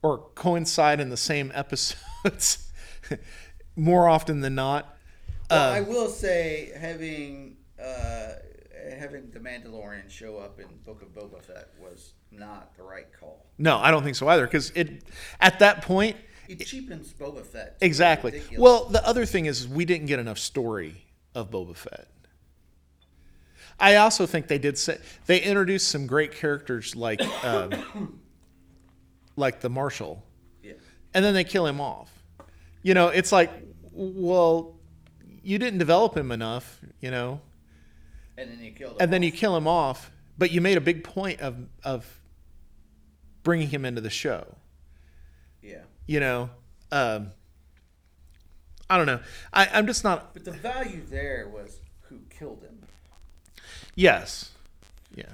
[0.02, 2.70] or coincide in the same episodes
[3.76, 4.96] more often than not.
[5.50, 8.34] well, uh, I will say having uh,
[8.98, 13.46] having the Mandalorian show up in Book of Boba Fett was not the right call.
[13.58, 15.02] No, I don't think so either because it
[15.40, 16.16] at that point
[16.48, 17.76] It cheapens Boba Fett.
[17.80, 18.32] exactly.
[18.32, 18.60] ridiculous.
[18.60, 22.08] Well, the other thing is we didn't get enough story of Boba Fett.
[23.78, 28.20] I also think they did say they introduced some great characters like um,
[29.36, 30.22] like the Marshal.
[30.62, 30.74] yeah.
[31.12, 32.10] and then they kill him off.
[32.82, 33.50] You know, it's like,
[33.92, 34.76] well,
[35.42, 37.40] you didn't develop him enough, you know,
[38.36, 38.98] and then you killed him.
[39.00, 42.20] and then you kill him off, but you made a big point of of
[43.42, 44.56] bringing him into the show.
[46.06, 46.50] You know,
[46.92, 47.30] um,
[48.88, 49.20] I don't know.
[49.52, 50.34] I, I'm just not.
[50.34, 52.86] But the value there was who killed him.
[53.94, 54.50] Yes,
[55.14, 55.24] yeah,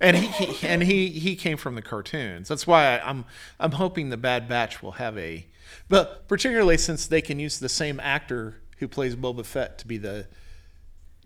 [0.00, 2.48] and he, he and he he came from the cartoons.
[2.48, 3.24] That's why I, I'm
[3.60, 5.46] I'm hoping the Bad Batch will have a,
[5.88, 9.98] but particularly since they can use the same actor who plays Boba Fett to be
[9.98, 10.26] the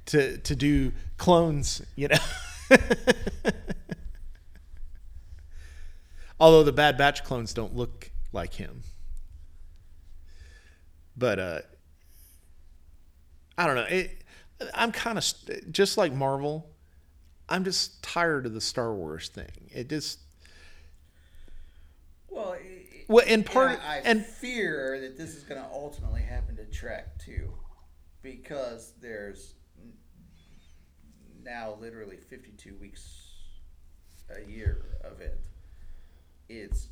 [0.06, 2.18] to to do clones, you know.
[6.40, 8.82] Although the Bad Batch clones don't look like him.
[11.16, 11.60] But uh
[13.58, 13.86] I don't know.
[13.88, 14.22] It,
[14.74, 15.24] I'm kind of
[15.72, 16.70] just like Marvel.
[17.48, 19.70] I'm just tired of the Star Wars thing.
[19.72, 20.20] It just
[22.28, 26.22] Well, it, well, in part I, I and fear that this is going to ultimately
[26.22, 27.52] happen to Trek too,
[28.22, 29.54] because there's
[31.42, 33.28] now literally 52 weeks
[34.28, 35.40] a year of it.
[36.48, 36.88] It's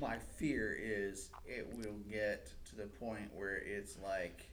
[0.00, 4.46] my fear is it will get to the point where it's like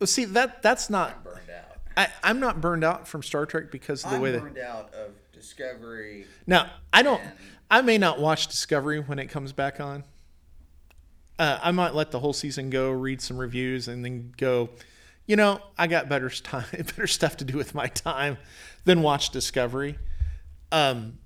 [0.00, 1.24] well, see that that's I'm not.
[1.24, 1.76] burned out.
[1.96, 4.40] I, I'm not burned out from Star Trek because of the I'm way that.
[4.40, 6.26] burned out of Discovery.
[6.46, 7.20] Now I don't.
[7.20, 7.32] and-
[7.70, 10.04] I may not watch Discovery when it comes back on.
[11.38, 14.70] Uh, I might let the whole season go, read some reviews, and then go.
[15.26, 18.38] You know, I got better time, better stuff to do with my time
[18.84, 19.98] than watch Discovery.
[20.72, 21.18] Um,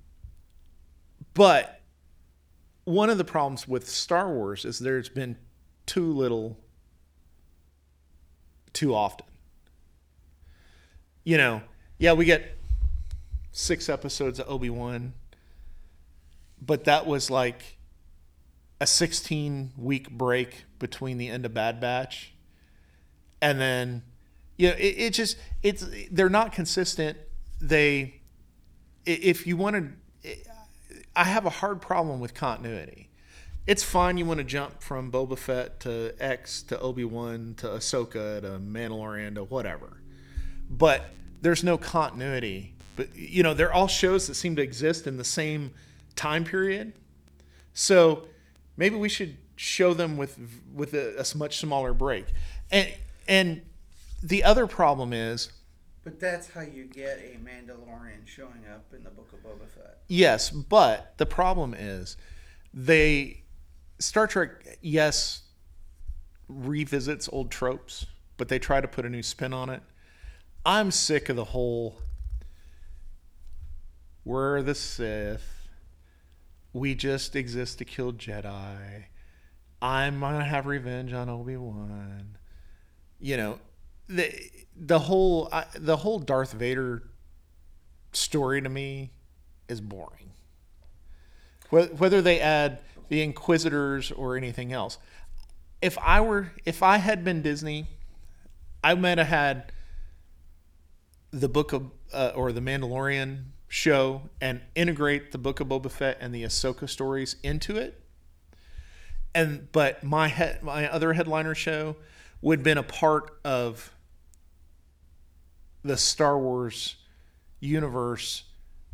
[1.35, 1.76] but
[2.87, 5.37] one of the problems with Star Wars is there's been
[5.85, 6.57] too little,
[8.73, 9.27] too often.
[11.23, 11.63] You know,
[11.99, 12.57] yeah, we get
[13.53, 15.13] six episodes of Obi Wan
[16.61, 17.79] but that was like
[18.81, 22.33] a 16 week break between the end of Bad Batch
[23.41, 24.03] and then
[24.57, 27.19] you know it, it just it's they're not consistent
[27.61, 28.21] they
[29.05, 29.77] if you want
[30.23, 30.31] to
[31.17, 33.09] i have a hard problem with continuity.
[33.67, 38.41] It's fine you want to jump from Boba Fett to X to Obi-Wan to Ahsoka
[38.43, 40.01] to Mandalorian to whatever.
[40.71, 41.07] But
[41.43, 42.75] there's no continuity.
[42.95, 45.73] But you know they're all shows that seem to exist in the same
[46.15, 46.93] time period.
[47.75, 48.29] So
[48.77, 50.39] maybe we should show them with
[50.73, 52.27] with a, a much smaller break.
[52.71, 52.93] And
[53.27, 53.63] and
[54.23, 55.51] the other problem is
[56.07, 59.99] But that's how you get a Mandalorian showing up in the Book of Boba Fett.
[60.07, 62.17] yes, but the problem is
[62.73, 63.43] they
[63.99, 65.43] Star Trek yes
[66.47, 69.83] revisits old tropes, but they try to put a new spin on it.
[70.65, 71.99] I'm sick of the whole
[74.25, 75.67] we're the Sith.
[76.73, 79.07] We just exist to kill Jedi.
[79.83, 82.39] I'm gonna have revenge on Obi Wan.
[83.19, 83.59] You know,
[84.09, 84.33] the
[84.77, 87.03] the whole I, the whole Darth Vader
[88.13, 89.13] story to me
[89.69, 90.33] is boring.
[91.71, 92.79] Whether they add
[93.09, 94.99] the Inquisitors or anything else,
[95.83, 97.87] if I were if I had been Disney,
[98.85, 99.73] I might have had
[101.31, 106.19] the book of uh, or the Mandalorian show and integrate the book of Boba Fett
[106.21, 108.01] and the Ahsoka stories into it.
[109.35, 111.97] And but my my other headliner show
[112.41, 113.93] would have been a part of
[115.87, 116.97] the Star Wars
[117.61, 118.45] universe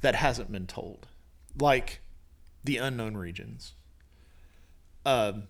[0.01, 1.07] that hasn't been told,
[1.59, 2.01] like
[2.65, 3.73] the unknown regions.
[5.05, 5.45] Um,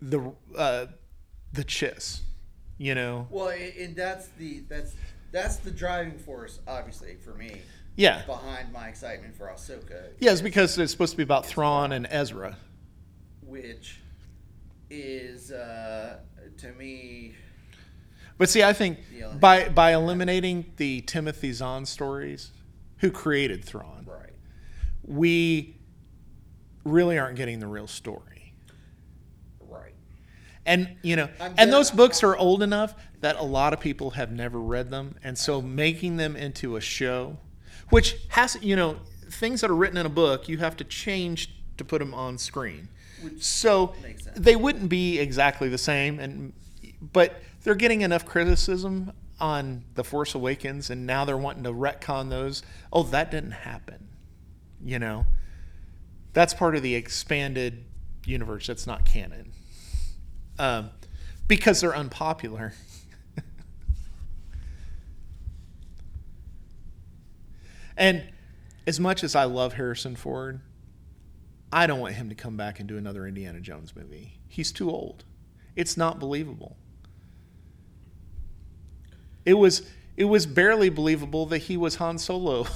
[0.00, 0.86] the uh,
[1.52, 2.20] the Chiss,
[2.78, 4.94] you know, Well, and that's the that's
[5.30, 7.60] that's the driving force, obviously, for me
[7.96, 10.08] yeah, behind my excitement for Ahsoka.
[10.18, 10.32] yeah.
[10.32, 12.56] It's because it's supposed to be about Thrawn and Ezra.
[13.42, 14.00] which
[14.90, 16.18] is uh,
[16.58, 17.34] to me
[18.38, 18.98] But see, I think
[19.38, 22.50] by by eliminating the Timothy Zahn stories,
[22.98, 24.32] who created Thrawn, right.
[25.04, 25.76] we
[26.84, 28.52] really aren't getting the real story.
[29.60, 29.94] Right.
[30.66, 34.10] And you know, I'm and those books are old enough that a lot of people
[34.10, 37.38] have never read them, and so making them into a show,
[37.90, 38.96] which has you know
[39.30, 42.38] things that are written in a book, you have to change to put them on
[42.38, 42.88] screen.
[43.22, 43.94] Which So
[44.36, 46.52] they wouldn't be exactly the same, and
[47.12, 52.28] but they're getting enough criticism on the Force Awakens, and now they're wanting to retcon
[52.30, 52.62] those.
[52.92, 54.08] Oh, that didn't happen.
[54.84, 55.26] You know,
[56.32, 57.84] that's part of the expanded
[58.24, 58.66] universe.
[58.66, 59.52] That's not canon,
[60.58, 60.90] um,
[61.46, 62.74] because they're unpopular.
[67.96, 68.24] and
[68.86, 70.60] as much as I love Harrison Ford,
[71.72, 74.40] I don't want him to come back and do another Indiana Jones movie.
[74.48, 75.24] He's too old.
[75.74, 76.76] It's not believable.
[79.44, 79.82] It was
[80.16, 82.66] it was barely believable that he was Han Solo.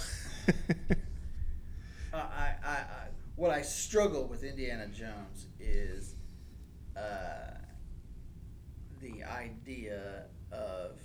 [2.13, 2.19] I, I,
[2.65, 3.07] I, I,
[3.37, 6.15] what I struggle with Indiana Jones is
[6.97, 7.51] uh,
[9.01, 10.99] the idea of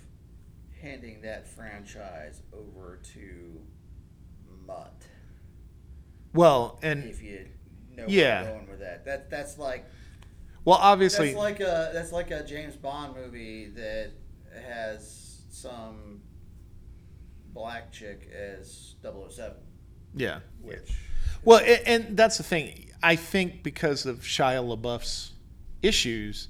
[0.80, 3.60] handing that franchise over to
[4.66, 5.06] Mutt.
[6.34, 7.46] well, and If you
[7.96, 8.42] know Yeah.
[8.42, 9.84] where I'm going with that, that that's like
[10.64, 14.12] well, obviously, that's like a that's like a James Bond movie that
[14.64, 15.21] has
[15.52, 16.20] some
[17.52, 19.52] black chick as 007,
[20.14, 20.40] yeah.
[20.60, 20.96] which
[21.44, 22.90] Well, a- and that's the thing.
[23.02, 25.32] I think because of Shia LaBeouf's
[25.82, 26.48] issues,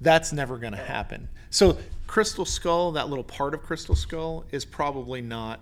[0.00, 1.28] that's never going to happen.
[1.50, 5.60] So Crystal Skull, that little part of Crystal Skull, is probably not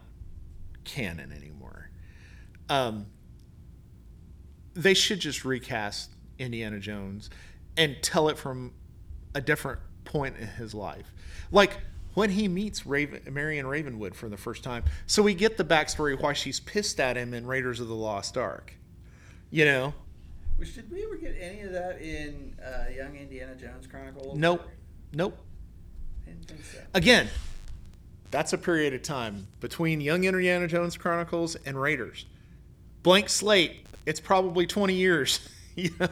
[0.84, 1.90] canon anymore.
[2.68, 3.06] Um,
[4.74, 7.30] they should just recast Indiana Jones
[7.76, 8.72] and tell it from
[9.34, 11.12] a different point in his life,
[11.50, 11.78] like
[12.16, 14.84] when he meets Raven, Marion Ravenwood for the first time.
[15.06, 18.38] So we get the backstory why she's pissed at him in Raiders of the Lost
[18.38, 18.72] Ark.
[19.50, 19.94] You know,
[20.56, 24.38] Which did we ever get any of that in uh, Young Indiana Jones Chronicles?
[24.38, 24.66] nope,
[25.12, 25.36] nope.
[26.26, 26.78] I didn't think so.
[26.94, 27.28] Again,
[28.30, 32.24] that's a period of time between Young Indiana Jones Chronicles and Raiders.
[33.02, 33.84] Blank slate.
[34.06, 35.46] It's probably 20 years.
[35.76, 36.08] you know?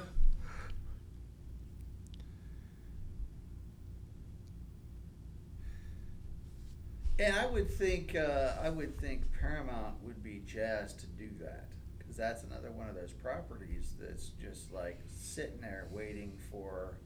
[7.25, 11.69] And I would think uh, I would think Paramount would be jazzed to do that
[11.99, 16.99] because that's another one of those properties that's just like sitting there waiting for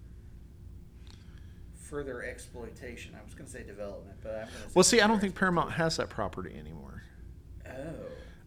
[1.74, 3.14] further exploitation.
[3.18, 4.74] I was going to say development, but I'm going to.
[4.74, 7.02] Well, see, I don't think Paramount has that property anymore.
[7.66, 7.94] Oh,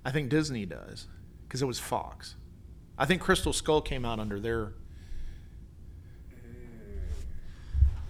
[0.03, 1.07] I think Disney does.
[1.47, 2.35] because it was Fox.
[2.97, 4.73] I think Crystal Skull came out under their.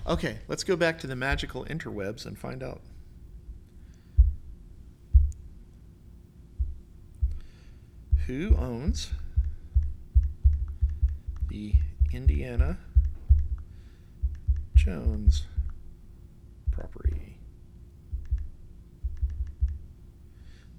[0.07, 2.81] Okay, let's go back to the magical interwebs and find out.
[8.27, 9.11] Who owns
[11.49, 11.73] the
[12.13, 12.77] Indiana
[14.75, 15.47] Jones
[16.71, 17.39] property?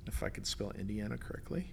[0.07, 1.72] If I could spell Indiana correctly.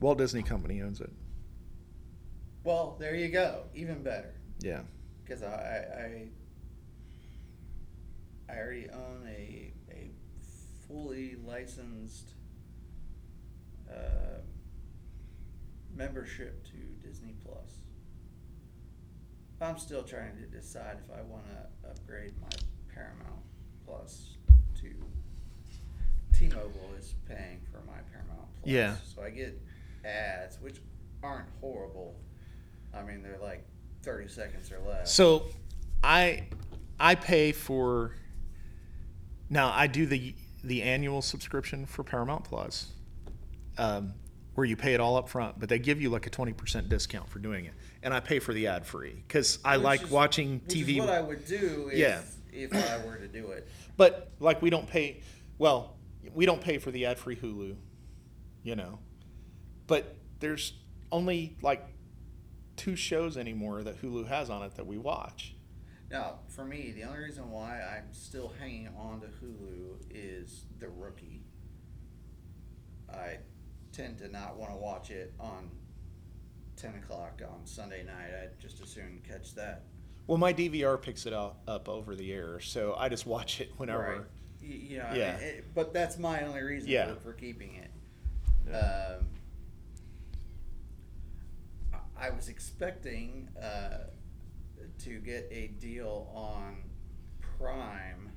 [0.00, 1.10] Walt Disney Company owns it.
[2.64, 3.64] Well, there you go.
[3.74, 4.34] Even better.
[4.60, 4.80] Yeah.
[5.24, 6.26] Because I,
[8.48, 10.10] I I already own a a
[10.86, 12.34] fully licensed
[13.88, 14.40] uh,
[15.94, 17.76] membership to Disney Plus.
[19.62, 22.48] I'm still trying to decide if I want to upgrade my
[22.92, 23.44] Paramount
[23.86, 24.36] Plus
[24.80, 24.88] to
[26.32, 28.72] T-Mobile is paying for my Paramount Plus.
[28.72, 28.96] Yeah.
[29.14, 29.60] So I get
[30.04, 30.78] ads, which
[31.22, 32.16] aren't horrible.
[32.94, 33.64] I mean, they're like
[34.02, 35.12] 30 seconds or less.
[35.12, 35.46] So,
[36.02, 36.44] I
[36.98, 38.14] I pay for.
[39.48, 42.88] Now I do the the annual subscription for Paramount Plus,
[43.78, 44.14] um,
[44.54, 46.88] where you pay it all up front, but they give you like a twenty percent
[46.88, 50.02] discount for doing it, and I pay for the ad free because I Which like
[50.04, 51.00] is- watching TV.
[51.00, 52.20] What I would do if, Yeah.
[52.52, 53.68] if I were to do it.
[53.96, 55.20] But like we don't pay
[55.58, 55.96] well,
[56.34, 57.74] we don't pay for the ad free Hulu,
[58.62, 58.98] you know.
[59.86, 60.74] But there's
[61.10, 61.84] only like
[62.80, 65.54] two shows anymore that Hulu has on it that we watch.
[66.10, 70.88] Now, for me, the only reason why I'm still hanging on to Hulu is The
[70.88, 71.42] Rookie.
[73.12, 73.36] I
[73.92, 75.70] tend to not want to watch it on
[76.76, 78.30] 10 o'clock on Sunday night.
[78.42, 79.82] I'd just as soon catch that.
[80.26, 83.70] Well, my DVR picks it up, up over the air, so I just watch it
[83.76, 84.00] whenever.
[84.02, 84.20] Right.
[84.62, 85.36] Y- You know, Yeah.
[85.36, 87.12] it, but that's my only reason Yeah.
[87.14, 87.90] for, for keeping it.
[88.68, 89.16] Yeah.
[89.18, 89.26] Um,
[92.20, 94.04] I- was expecting uh,
[95.04, 96.76] to get a deal on
[97.58, 98.30] Prime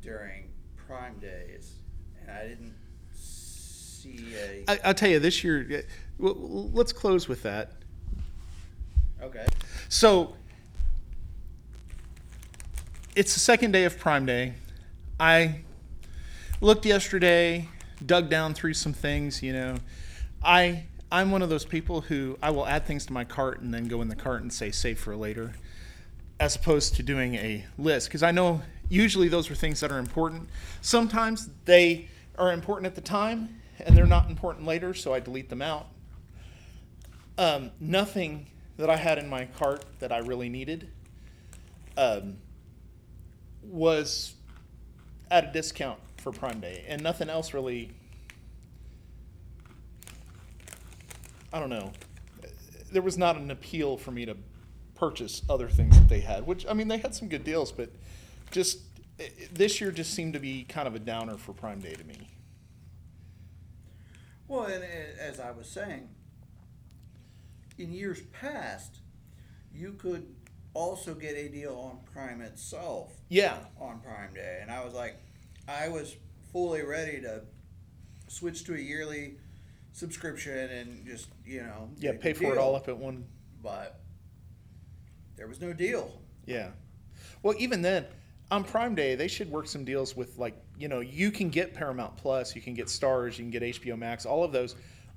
[0.00, 1.74] during Prime days,
[2.20, 2.74] and I didn't
[3.12, 4.64] see a.
[4.68, 5.84] I, I'll tell you this year.
[6.18, 7.72] well, let's close with that.
[9.22, 9.46] okay.
[9.88, 10.34] So
[13.14, 14.54] it's the second day of Prime Day.
[15.20, 15.60] I
[16.60, 17.68] looked yesterday,
[18.04, 19.42] dug down through some things.
[19.42, 19.76] You know,
[20.42, 23.72] I I'm one of those people who I will add things to my cart and
[23.72, 25.52] then go in the cart and say save for later,
[26.40, 29.98] as opposed to doing a list because I know usually those are things that are
[29.98, 30.48] important.
[30.80, 32.08] Sometimes they
[32.38, 35.88] are important at the time and they're not important later, so I delete them out.
[37.36, 38.46] Um, nothing
[38.78, 40.88] that I had in my cart that I really needed
[41.98, 42.38] um,
[43.62, 44.32] was
[45.30, 47.92] at a discount for Prime Day, and nothing else really.
[51.52, 51.92] I don't know.
[52.90, 54.36] There was not an appeal for me to
[54.94, 57.90] purchase other things that they had, which I mean they had some good deals, but
[58.50, 58.78] just
[59.18, 62.04] eh, this year just seemed to be kind of a downer for Prime Day to
[62.04, 62.28] me.
[64.48, 64.86] Well, and uh,
[65.20, 66.08] as I was saying,
[67.78, 68.98] in years past,
[69.74, 70.26] you could
[70.74, 75.16] also get a deal on Prime itself Yeah, on Prime Day, and I was like,
[75.68, 76.16] I was
[76.52, 77.42] fully ready to
[78.28, 79.36] switch to a yearly
[79.92, 83.24] subscription and just you know yeah, pay for it all up at one
[83.62, 84.00] but
[85.36, 86.20] there was no deal.
[86.46, 86.70] Yeah.
[87.42, 88.06] Well, even then,
[88.50, 91.74] on Prime Day, they should work some deals with like you know you can get
[91.74, 94.74] Paramount Plus, you can get Starz, you can get HBO Max, all of those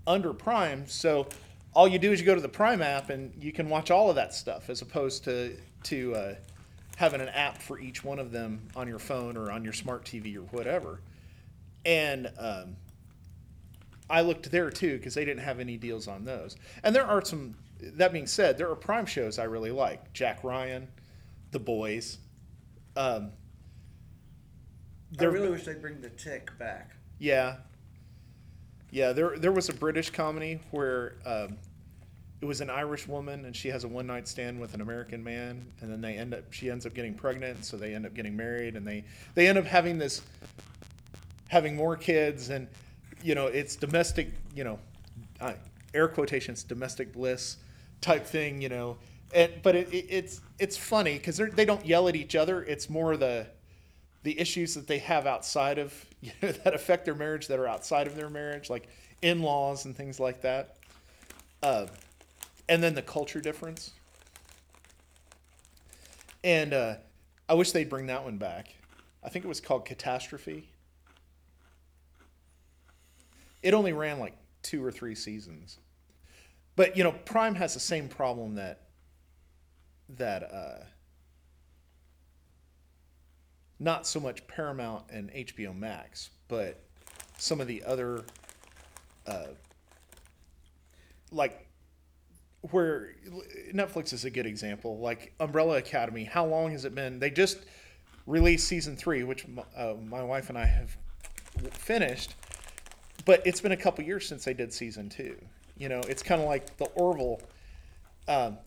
[0.07, 0.88] under Prime.
[0.88, 1.28] So
[1.73, 4.09] all you do is you go to the Prime app and you can watch all
[4.09, 6.36] of that stuff, as opposed to to uh,
[6.95, 10.05] having an app for each one of them on your phone or on your smart
[10.05, 11.01] TV or whatever.
[11.86, 12.76] And um,
[14.10, 16.56] I looked there too because they didn't have any deals on those.
[16.84, 17.56] And there are some.
[17.82, 20.14] That being said, there are Prime shows I really like.
[20.14, 20.88] Jack Ryan,
[21.51, 22.20] The Boys.
[22.95, 23.32] Um,
[25.20, 26.95] I really wish they'd bring the tick back.
[27.20, 27.58] yeah.
[28.91, 31.58] Yeah, there there was a British comedy where um,
[32.41, 35.22] it was an Irish woman and she has a one night stand with an American
[35.24, 38.14] man and then they end up she ends up getting pregnant so they end up
[38.14, 39.03] getting married and they
[39.34, 40.22] they end up having this
[41.47, 42.68] having more kids and
[43.26, 44.80] you know it's domestic you know
[45.41, 45.53] uh,
[45.93, 47.57] air quotations domestic bliss
[48.01, 48.97] type thing you know
[49.34, 52.89] and but it, it, it's it's funny because they don't yell at each other it's
[52.89, 53.47] more the
[54.23, 57.67] the issues that they have outside of you know, that affect their marriage that are
[57.67, 58.88] outside of their marriage like
[59.21, 60.78] in-laws and things like that
[61.63, 61.88] uh,
[62.69, 63.91] and then the culture difference.
[66.43, 66.95] And uh,
[67.49, 68.76] I wish they'd bring that one back.
[69.23, 70.69] I think it was called Catastrophe.
[73.66, 75.80] It only ran like two or three seasons.
[76.76, 78.82] But you know, Prime has the same problem that
[80.07, 80.84] that uh,
[83.80, 86.80] not so much Paramount and HBO Max, but
[87.39, 88.24] some of the other
[89.26, 89.47] uh,
[91.32, 91.68] like
[92.70, 93.16] where
[93.74, 94.99] Netflix is a good example.
[94.99, 97.18] Like Umbrella Academy, how long has it been?
[97.18, 97.57] They just
[98.28, 100.95] released season three, which uh, my wife and I have
[101.72, 102.36] finished,
[103.26, 105.36] but it's been a couple years since they did season two.
[105.78, 107.41] You know, it's kind of like the Orville.
[108.28, 108.57] Um,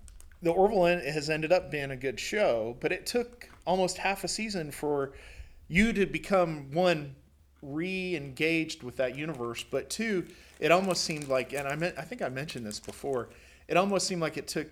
[0.43, 4.29] the Orville has ended up being a good show, but it took almost half a
[4.29, 5.13] season for
[5.69, 7.15] you to become one
[7.61, 10.25] re-engaged with that universe, but two,
[10.61, 13.31] it almost seemed like, and I meant, I think I mentioned this before
[13.69, 14.67] it almost seemed like it took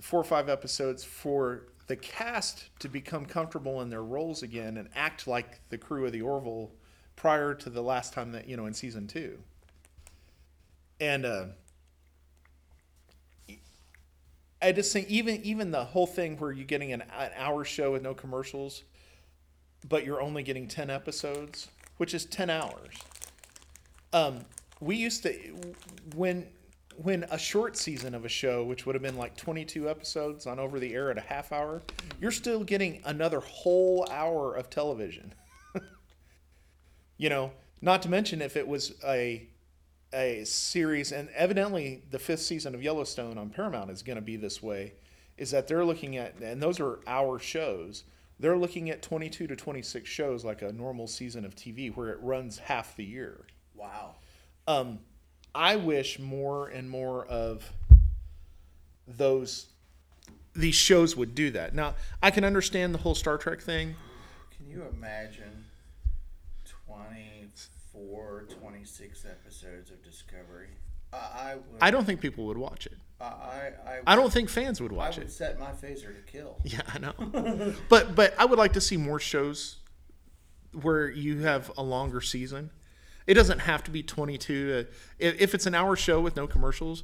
[0.00, 4.88] four or five episodes for the cast to become comfortable in their roles again and
[4.94, 6.70] act like the crew of the Orville
[7.16, 9.38] prior to the last time that you know in season two.
[11.00, 11.46] And uh,
[14.62, 17.92] I just think even even the whole thing where you're getting an, an hour show
[17.92, 18.84] with no commercials,
[19.88, 22.94] but you're only getting ten episodes, which is ten hours.
[24.12, 24.40] Um,
[24.80, 25.34] we used to
[26.14, 26.46] when
[26.96, 30.58] when a short season of a show, which would have been like 22 episodes on
[30.58, 31.82] over the air at a half hour,
[32.20, 35.34] you're still getting another whole hour of television.
[37.16, 39.48] You know, not to mention if it was a
[40.12, 44.36] a series, and evidently the fifth season of Yellowstone on Paramount is going to be
[44.36, 44.94] this way,
[45.36, 48.04] is that they're looking at, and those are hour shows.
[48.38, 52.18] They're looking at 22 to 26 shows like a normal season of TV where it
[52.20, 53.46] runs half the year.
[53.74, 54.16] Wow.
[54.66, 55.00] Um,
[55.54, 57.72] I wish more and more of
[59.06, 59.66] those
[60.54, 61.74] these shows would do that.
[61.74, 63.94] Now, I can understand the whole Star Trek thing.
[64.56, 65.65] Can you imagine
[66.96, 70.68] 24, 26 episodes of Discovery?
[71.12, 72.94] I, I, would, I don't think people would watch it.
[73.20, 75.20] I, I, I don't think fans would watch it.
[75.20, 75.32] I would it.
[75.32, 76.58] set my phaser to kill.
[76.64, 77.74] Yeah, I know.
[77.88, 79.76] but but I would like to see more shows
[80.72, 82.70] where you have a longer season.
[83.26, 84.68] It doesn't have to be 22.
[84.68, 84.78] To,
[85.18, 87.02] if, if it's an hour show with no commercials,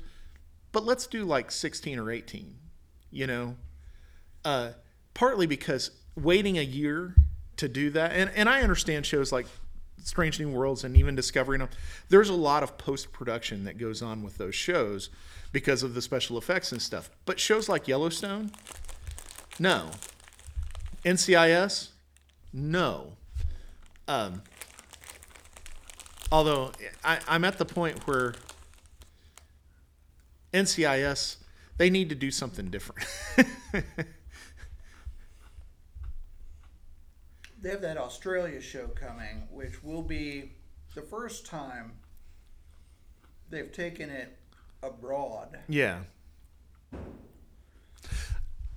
[0.70, 2.56] but let's do like 16 or 18.
[3.10, 3.56] You know,
[4.44, 4.72] uh,
[5.14, 7.14] partly because waiting a year
[7.56, 9.46] to do that, and and I understand shows like
[10.04, 11.68] Strange New Worlds and even Discovering them.
[12.08, 15.10] There's a lot of post production that goes on with those shows
[15.52, 17.10] because of the special effects and stuff.
[17.24, 18.50] But shows like Yellowstone,
[19.58, 19.90] no.
[21.04, 21.88] NCIS,
[22.52, 23.12] no.
[24.08, 24.42] Um,
[26.30, 26.72] although
[27.04, 28.34] I, I'm at the point where
[30.52, 31.36] NCIS,
[31.78, 33.08] they need to do something different.
[37.62, 40.50] They have that Australia show coming, which will be
[40.96, 41.92] the first time
[43.50, 44.36] they've taken it
[44.82, 45.58] abroad.
[45.68, 46.00] Yeah.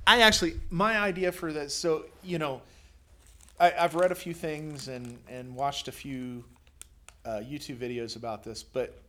[0.06, 2.62] I actually, my idea for this, so, you know,
[3.60, 6.44] I, I've read a few things and, and watched a few
[7.26, 9.02] uh, YouTube videos about this, but,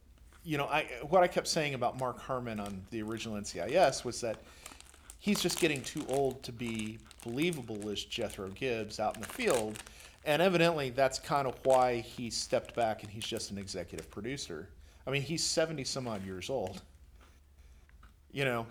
[0.42, 4.22] you know, I what I kept saying about Mark Harmon on the original NCIS was
[4.22, 4.36] that
[5.18, 9.78] he's just getting too old to be believable as Jethro Gibbs out in the field.
[10.24, 14.68] And evidently, that's kind of why he stepped back and he's just an executive producer.
[15.06, 16.82] I mean, he's 70 some odd years old.
[18.32, 18.66] You know,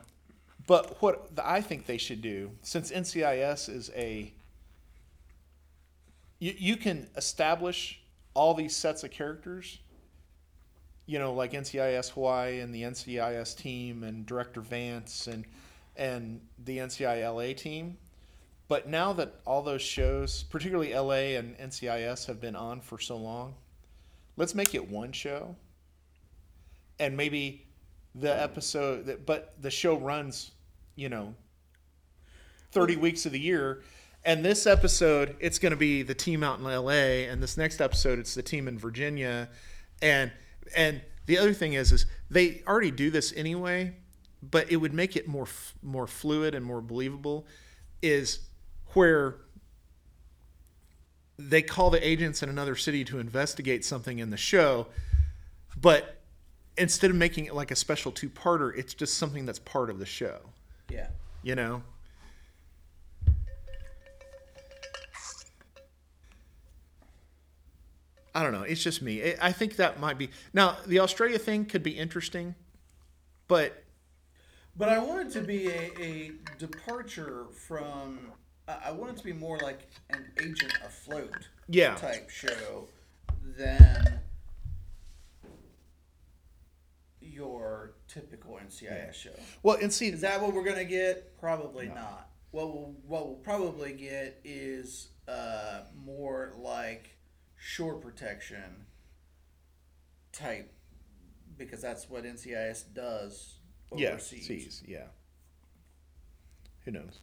[0.68, 4.34] but what I think they should do, since NCIS is a,
[6.39, 8.02] you, you can establish
[8.34, 9.80] all these sets of characters,
[11.06, 15.46] you know, like NCIS Hawaii and the NCIS team and Director Vance and
[15.98, 17.98] and the NCI LA team.
[18.68, 23.16] But now that all those shows, particularly LA and NCIS, have been on for so
[23.16, 23.56] long,
[24.38, 25.56] let's make it one show.
[27.00, 27.68] And maybe
[28.16, 30.52] the episode, that, but the show runs,
[30.96, 31.36] you know,
[32.72, 33.84] 30 weeks of the year.
[34.24, 37.80] And this episode, it's going to be the team out in LA, and this next
[37.80, 39.50] episode, it's the team in Virginia,
[40.02, 40.32] and
[40.76, 43.96] and the other thing is, is they already do this anyway,
[44.52, 45.48] but it would make it more
[45.82, 47.46] more fluid and more believable.
[48.02, 48.39] Is
[48.93, 49.36] where
[51.38, 54.88] they call the agents in another city to investigate something in the show,
[55.80, 56.22] but
[56.78, 60.06] instead of making it like a special two-parter, it's just something that's part of the
[60.06, 60.39] show.
[60.89, 61.08] Yeah.
[61.43, 61.84] You know.
[68.34, 68.64] I don't know.
[68.64, 69.34] It's just me.
[69.41, 72.56] I think that might be now the Australia thing could be interesting,
[73.48, 73.84] but
[74.78, 78.32] But I want it to be a, a departure from.
[78.67, 81.95] I I want it to be more like an agent afloat Yeah.
[81.95, 82.88] type show
[83.57, 84.19] than
[87.21, 89.30] your typical NCIS show.
[89.63, 91.38] Well, and see, Is that what we're gonna get?
[91.39, 92.30] Probably not.
[92.51, 97.17] What we'll, what we'll probably get is uh, more like
[97.57, 98.86] shore protection
[100.32, 100.71] type,
[101.57, 103.55] because that's what NCIS does
[104.00, 104.48] yeah, overseas.
[104.48, 105.06] seas, yeah.
[106.86, 107.20] Who knows?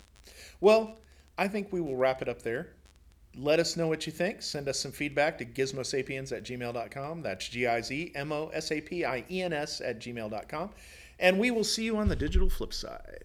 [0.60, 0.98] Well,
[1.38, 2.74] I think we will wrap it up there.
[3.34, 4.42] Let us know what you think.
[4.42, 7.22] Send us some feedback to gizmosapiens at gmail.com.
[7.22, 10.70] That's G I Z M O S A P I E N S at gmail.com.
[11.18, 13.24] And we will see you on the digital flip side.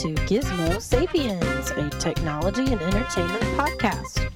[0.00, 4.30] To Gizmo Sapiens, a technology and entertainment podcast.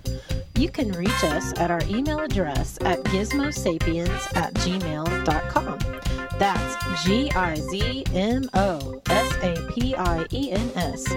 [0.58, 5.78] You can reach us at our email address at gizmosapiens at gmail.com.
[6.38, 11.10] That's G I Z M O S A P I E N S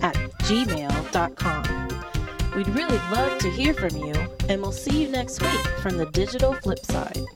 [0.00, 1.88] at gmail.com.
[2.54, 4.14] We'd really love to hear from you,
[4.48, 7.26] and we'll see you next week from the digital flip side.